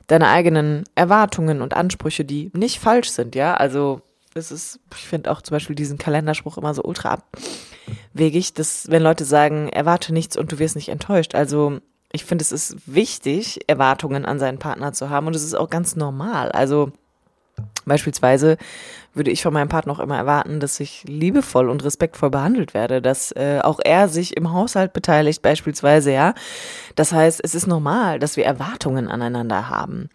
deiner 0.08 0.30
eigenen 0.30 0.82
Erwartungen 0.96 1.62
und 1.62 1.74
Ansprüche, 1.74 2.24
die 2.24 2.50
nicht 2.54 2.80
falsch 2.80 3.10
sind, 3.10 3.36
ja. 3.36 3.54
Also, 3.54 4.02
es 4.34 4.50
ist, 4.50 4.80
ich 4.96 5.06
finde 5.06 5.30
auch 5.30 5.42
zum 5.42 5.54
Beispiel 5.54 5.76
diesen 5.76 5.96
Kalenderspruch 5.96 6.58
immer 6.58 6.74
so 6.74 6.82
ultra 6.82 7.22
abwegig, 8.12 8.54
dass, 8.54 8.90
wenn 8.90 9.02
Leute 9.02 9.24
sagen, 9.24 9.68
erwarte 9.68 10.12
nichts 10.12 10.36
und 10.36 10.50
du 10.50 10.58
wirst 10.58 10.74
nicht 10.74 10.88
enttäuscht. 10.88 11.36
Also, 11.36 11.78
ich 12.10 12.24
finde, 12.24 12.42
es 12.42 12.50
ist 12.50 12.76
wichtig, 12.84 13.60
Erwartungen 13.68 14.24
an 14.24 14.40
seinen 14.40 14.58
Partner 14.58 14.92
zu 14.92 15.08
haben 15.08 15.28
und 15.28 15.36
es 15.36 15.44
ist 15.44 15.54
auch 15.54 15.70
ganz 15.70 15.94
normal. 15.94 16.50
Also, 16.50 16.90
Beispielsweise 17.84 18.56
würde 19.12 19.30
ich 19.30 19.42
von 19.42 19.52
meinem 19.52 19.68
Partner 19.68 19.92
auch 19.92 19.98
immer 19.98 20.16
erwarten, 20.16 20.60
dass 20.60 20.78
ich 20.78 21.04
liebevoll 21.06 21.68
und 21.68 21.82
respektvoll 21.84 22.30
behandelt 22.30 22.74
werde, 22.74 23.02
dass 23.02 23.32
äh, 23.32 23.60
auch 23.62 23.80
er 23.82 24.08
sich 24.08 24.36
im 24.36 24.52
Haushalt 24.52 24.92
beteiligt, 24.92 25.42
beispielsweise, 25.42 26.12
ja. 26.12 26.34
Das 26.94 27.12
heißt, 27.12 27.40
es 27.42 27.54
ist 27.54 27.66
normal, 27.66 28.18
dass 28.18 28.36
wir 28.36 28.44
Erwartungen 28.44 29.08
aneinander 29.08 29.68
haben. 29.68 30.10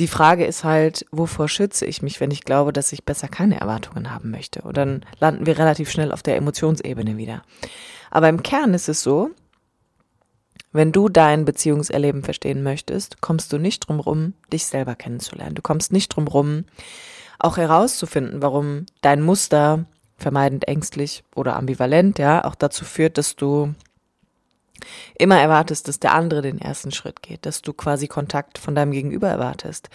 Die 0.00 0.08
Frage 0.08 0.44
ist 0.44 0.64
halt, 0.64 1.06
wovor 1.10 1.48
schütze 1.48 1.86
ich 1.86 2.02
mich, 2.02 2.20
wenn 2.20 2.30
ich 2.30 2.44
glaube, 2.44 2.72
dass 2.72 2.92
ich 2.92 3.04
besser 3.04 3.28
keine 3.28 3.60
Erwartungen 3.60 4.12
haben 4.12 4.30
möchte? 4.30 4.62
Und 4.62 4.76
dann 4.76 5.04
landen 5.20 5.46
wir 5.46 5.58
relativ 5.58 5.90
schnell 5.90 6.12
auf 6.12 6.22
der 6.22 6.36
Emotionsebene 6.36 7.16
wieder. 7.16 7.42
Aber 8.10 8.28
im 8.28 8.42
Kern 8.42 8.74
ist 8.74 8.88
es 8.88 9.02
so, 9.02 9.30
Wenn 10.74 10.90
du 10.90 11.08
dein 11.08 11.44
Beziehungserleben 11.44 12.24
verstehen 12.24 12.64
möchtest, 12.64 13.20
kommst 13.20 13.52
du 13.52 13.58
nicht 13.58 13.86
drum 13.86 14.00
rum, 14.00 14.34
dich 14.52 14.66
selber 14.66 14.96
kennenzulernen. 14.96 15.54
Du 15.54 15.62
kommst 15.62 15.92
nicht 15.92 16.08
drum 16.08 16.26
rum, 16.26 16.64
auch 17.38 17.58
herauszufinden, 17.58 18.42
warum 18.42 18.86
dein 19.00 19.22
Muster 19.22 19.84
vermeidend 20.16 20.66
ängstlich 20.66 21.22
oder 21.36 21.54
ambivalent, 21.54 22.18
ja, 22.18 22.44
auch 22.44 22.56
dazu 22.56 22.84
führt, 22.84 23.18
dass 23.18 23.36
du 23.36 23.72
immer 25.16 25.38
erwartest, 25.38 25.86
dass 25.86 26.00
der 26.00 26.12
andere 26.12 26.42
den 26.42 26.60
ersten 26.60 26.90
Schritt 26.90 27.22
geht, 27.22 27.46
dass 27.46 27.62
du 27.62 27.72
quasi 27.72 28.08
Kontakt 28.08 28.58
von 28.58 28.74
deinem 28.74 28.90
Gegenüber 28.90 29.28
erwartest, 29.28 29.90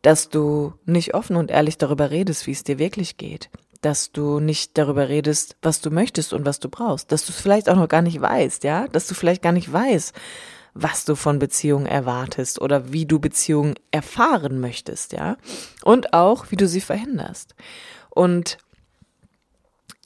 dass 0.00 0.30
du 0.30 0.72
nicht 0.86 1.12
offen 1.12 1.36
und 1.36 1.50
ehrlich 1.50 1.76
darüber 1.76 2.10
redest, 2.10 2.46
wie 2.46 2.52
es 2.52 2.64
dir 2.64 2.78
wirklich 2.78 3.18
geht, 3.18 3.50
dass 3.86 4.10
du 4.10 4.40
nicht 4.40 4.76
darüber 4.78 5.08
redest, 5.08 5.56
was 5.62 5.80
du 5.80 5.92
möchtest 5.92 6.32
und 6.32 6.44
was 6.44 6.58
du 6.58 6.68
brauchst, 6.68 7.12
dass 7.12 7.24
du 7.24 7.30
es 7.30 7.40
vielleicht 7.40 7.68
auch 7.68 7.76
noch 7.76 7.86
gar 7.86 8.02
nicht 8.02 8.20
weißt, 8.20 8.64
ja, 8.64 8.88
dass 8.88 9.06
du 9.06 9.14
vielleicht 9.14 9.42
gar 9.42 9.52
nicht 9.52 9.72
weißt, 9.72 10.12
was 10.74 11.04
du 11.04 11.14
von 11.14 11.38
Beziehungen 11.38 11.86
erwartest 11.86 12.60
oder 12.60 12.92
wie 12.92 13.06
du 13.06 13.20
Beziehungen 13.20 13.74
erfahren 13.92 14.58
möchtest, 14.58 15.12
ja, 15.12 15.36
und 15.84 16.14
auch, 16.14 16.50
wie 16.50 16.56
du 16.56 16.66
sie 16.66 16.80
verhinderst. 16.80 17.54
Und 18.10 18.58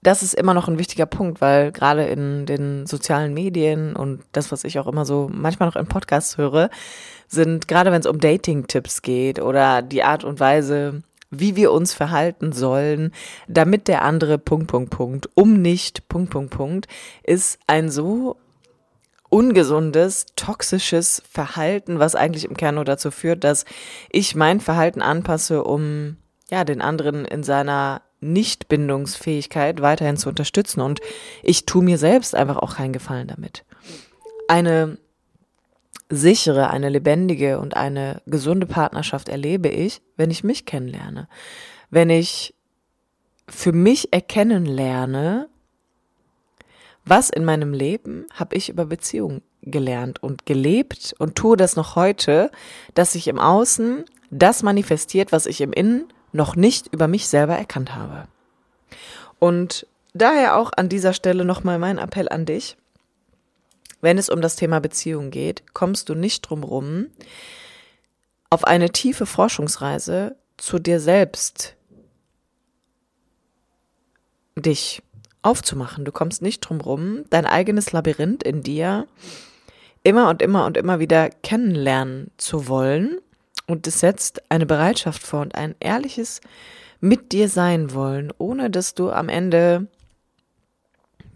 das 0.02 0.22
ist 0.22 0.34
immer 0.34 0.52
noch 0.52 0.68
ein 0.68 0.78
wichtiger 0.78 1.06
Punkt, 1.06 1.40
weil 1.40 1.72
gerade 1.72 2.04
in 2.04 2.44
den 2.44 2.86
sozialen 2.86 3.32
Medien 3.32 3.96
und 3.96 4.20
das, 4.32 4.52
was 4.52 4.64
ich 4.64 4.78
auch 4.78 4.88
immer 4.88 5.06
so 5.06 5.30
manchmal 5.32 5.70
noch 5.70 5.76
in 5.76 5.86
Podcasts 5.86 6.36
höre, 6.36 6.68
sind, 7.28 7.66
gerade 7.66 7.92
wenn 7.92 8.00
es 8.00 8.06
um 8.06 8.20
Dating-Tipps 8.20 9.00
geht 9.00 9.40
oder 9.40 9.80
die 9.80 10.02
Art 10.02 10.22
und 10.22 10.38
Weise, 10.38 11.02
wie 11.30 11.56
wir 11.56 11.72
uns 11.72 11.94
verhalten 11.94 12.52
sollen, 12.52 13.12
damit 13.48 13.88
der 13.88 14.02
andere 14.02 14.38
Punkt, 14.38 14.66
Punkt, 14.68 14.90
Punkt, 14.90 15.28
um 15.34 15.62
nicht 15.62 16.08
Punkt, 16.08 16.30
Punkt, 16.30 16.50
Punkt, 16.50 16.88
ist 17.22 17.58
ein 17.66 17.90
so 17.90 18.36
ungesundes, 19.28 20.26
toxisches 20.34 21.22
Verhalten, 21.30 22.00
was 22.00 22.16
eigentlich 22.16 22.44
im 22.44 22.56
Kern 22.56 22.74
nur 22.74 22.84
dazu 22.84 23.10
führt, 23.10 23.44
dass 23.44 23.64
ich 24.10 24.34
mein 24.34 24.60
Verhalten 24.60 25.02
anpasse, 25.02 25.62
um 25.62 26.16
ja 26.50 26.64
den 26.64 26.80
anderen 26.80 27.24
in 27.24 27.44
seiner 27.44 28.02
Nichtbindungsfähigkeit 28.20 29.80
weiterhin 29.80 30.16
zu 30.16 30.28
unterstützen. 30.28 30.80
Und 30.80 31.00
ich 31.42 31.64
tue 31.64 31.84
mir 31.84 31.96
selbst 31.96 32.34
einfach 32.34 32.56
auch 32.56 32.74
keinen 32.74 32.92
Gefallen 32.92 33.28
damit. 33.28 33.64
Eine 34.48 34.98
sichere, 36.10 36.70
eine 36.70 36.88
lebendige 36.88 37.58
und 37.60 37.76
eine 37.76 38.20
gesunde 38.26 38.66
Partnerschaft 38.66 39.28
erlebe 39.28 39.68
ich, 39.68 40.02
wenn 40.16 40.30
ich 40.30 40.44
mich 40.44 40.66
kennenlerne. 40.66 41.28
Wenn 41.88 42.10
ich 42.10 42.54
für 43.48 43.72
mich 43.72 44.12
erkennen 44.12 44.66
lerne, 44.66 45.48
was 47.04 47.30
in 47.30 47.44
meinem 47.44 47.72
Leben 47.72 48.26
habe 48.34 48.56
ich 48.56 48.68
über 48.68 48.84
Beziehungen 48.84 49.42
gelernt 49.62 50.22
und 50.22 50.46
gelebt 50.46 51.14
und 51.18 51.36
tue 51.36 51.56
das 51.56 51.76
noch 51.76 51.96
heute, 51.96 52.50
dass 52.94 53.12
sich 53.12 53.28
im 53.28 53.38
Außen 53.38 54.04
das 54.30 54.62
manifestiert, 54.62 55.32
was 55.32 55.46
ich 55.46 55.60
im 55.60 55.72
Innen 55.72 56.12
noch 56.32 56.56
nicht 56.56 56.92
über 56.92 57.08
mich 57.08 57.28
selber 57.28 57.56
erkannt 57.56 57.94
habe. 57.94 58.28
Und 59.38 59.86
daher 60.14 60.56
auch 60.56 60.70
an 60.76 60.88
dieser 60.88 61.12
Stelle 61.12 61.44
nochmal 61.44 61.78
mein 61.78 61.98
Appell 61.98 62.28
an 62.28 62.46
dich. 62.46 62.76
Wenn 64.00 64.18
es 64.18 64.28
um 64.28 64.40
das 64.40 64.56
Thema 64.56 64.80
Beziehung 64.80 65.30
geht, 65.30 65.74
kommst 65.74 66.08
du 66.08 66.14
nicht 66.14 66.42
drum 66.42 66.64
rum, 66.64 67.06
auf 68.48 68.64
eine 68.64 68.90
tiefe 68.90 69.26
Forschungsreise 69.26 70.36
zu 70.56 70.78
dir 70.78 71.00
selbst 71.00 71.76
dich 74.56 75.02
aufzumachen. 75.42 76.04
Du 76.04 76.12
kommst 76.12 76.42
nicht 76.42 76.60
drum 76.60 76.80
rum, 76.80 77.24
dein 77.30 77.46
eigenes 77.46 77.92
Labyrinth 77.92 78.42
in 78.42 78.62
dir 78.62 79.06
immer 80.02 80.28
und 80.28 80.42
immer 80.42 80.66
und 80.66 80.76
immer 80.76 80.98
wieder 80.98 81.30
kennenlernen 81.30 82.30
zu 82.36 82.68
wollen 82.68 83.20
und 83.66 83.86
es 83.86 84.00
setzt 84.00 84.42
eine 84.50 84.66
Bereitschaft 84.66 85.22
vor 85.22 85.42
und 85.42 85.54
ein 85.54 85.74
ehrliches 85.78 86.40
mit 87.00 87.32
dir 87.32 87.48
sein 87.48 87.94
wollen, 87.94 88.32
ohne 88.36 88.70
dass 88.70 88.94
du 88.94 89.10
am 89.10 89.28
Ende, 89.28 89.86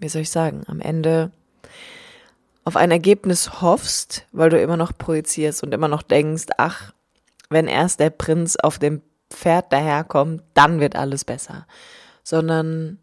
wie 0.00 0.09
soll 0.09 0.22
ich 0.22 0.31
sagen, 0.31 0.62
am 0.66 0.81
Ende 0.81 1.31
auf 2.64 2.77
ein 2.77 2.90
Ergebnis 2.90 3.61
hoffst, 3.61 4.27
weil 4.33 4.50
du 4.50 4.61
immer 4.61 4.77
noch 4.77 4.96
projizierst 4.96 5.62
und 5.62 5.72
immer 5.72 5.88
noch 5.88 6.03
denkst, 6.03 6.46
ach, 6.57 6.92
wenn 7.50 7.68
erst 7.68 8.00
der 8.00 8.11
Prinz 8.11 8.57
auf 8.57 8.79
dem 8.79 9.03
Pferd 9.31 9.72
daherkommt, 9.72 10.42
dann 10.55 10.81
wird 10.81 10.96
alles 10.96 11.24
besser. 11.24 11.66
Sondern 12.22 12.98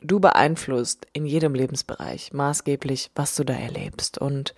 du 0.00 0.18
beeinflusst 0.18 1.06
in 1.12 1.26
jedem 1.26 1.54
Lebensbereich 1.54 2.32
maßgeblich, 2.32 3.10
was 3.14 3.34
du 3.34 3.44
da 3.44 3.54
erlebst. 3.54 4.18
Und 4.18 4.54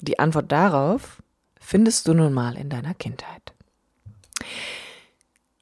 die 0.00 0.18
Antwort 0.18 0.52
darauf 0.52 1.22
findest 1.58 2.06
du 2.08 2.14
nun 2.14 2.32
mal 2.32 2.56
in 2.56 2.68
deiner 2.68 2.94
Kindheit. 2.94 3.52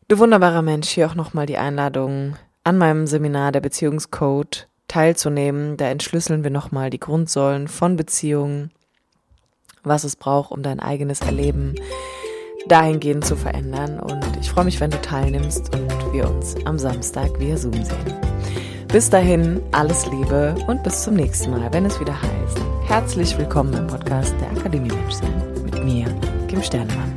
Du 0.08 0.18
wunderbarer 0.18 0.62
Mensch, 0.62 0.88
hier 0.88 1.06
auch 1.06 1.14
nochmal 1.14 1.46
die 1.46 1.58
Einladung, 1.58 2.36
an 2.64 2.78
meinem 2.78 3.06
Seminar 3.06 3.52
der 3.52 3.60
Beziehungscode 3.60 4.68
teilzunehmen. 4.96 5.76
Da 5.76 5.88
entschlüsseln 5.88 6.42
wir 6.42 6.50
nochmal 6.50 6.88
die 6.88 7.00
Grundsäulen 7.00 7.68
von 7.68 7.96
Beziehungen, 7.96 8.70
was 9.82 10.04
es 10.04 10.16
braucht, 10.16 10.50
um 10.50 10.62
dein 10.62 10.80
eigenes 10.80 11.20
Erleben 11.20 11.74
dahingehend 12.66 13.24
zu 13.26 13.37
verändern. 13.37 14.00
Und 14.00 14.24
ich 14.40 14.50
freue 14.50 14.64
mich, 14.64 14.80
wenn 14.80 14.90
du 14.90 15.00
teilnimmst 15.00 15.74
und 15.76 16.12
wir 16.14 16.28
uns 16.28 16.56
am 16.64 16.78
Samstag 16.78 17.38
via 17.38 17.59
Zoom 17.59 17.74
sehen. 17.74 18.14
Bis 18.88 19.11
dahin, 19.11 19.61
alles 19.72 20.06
Liebe 20.06 20.54
und 20.66 20.82
bis 20.82 21.02
zum 21.02 21.14
nächsten 21.14 21.50
Mal, 21.50 21.70
wenn 21.74 21.85
es 21.85 22.00
wieder 22.00 22.14
heißt. 22.20 22.59
Herzlich 22.87 23.37
willkommen 23.37 23.74
im 23.74 23.87
Podcast 23.87 24.35
der 24.40 24.50
Akademie 24.50 24.88
Menschsein 24.88 25.62
mit 25.62 25.85
mir, 25.85 26.06
Kim 26.48 26.62
Sternemann. 26.62 27.15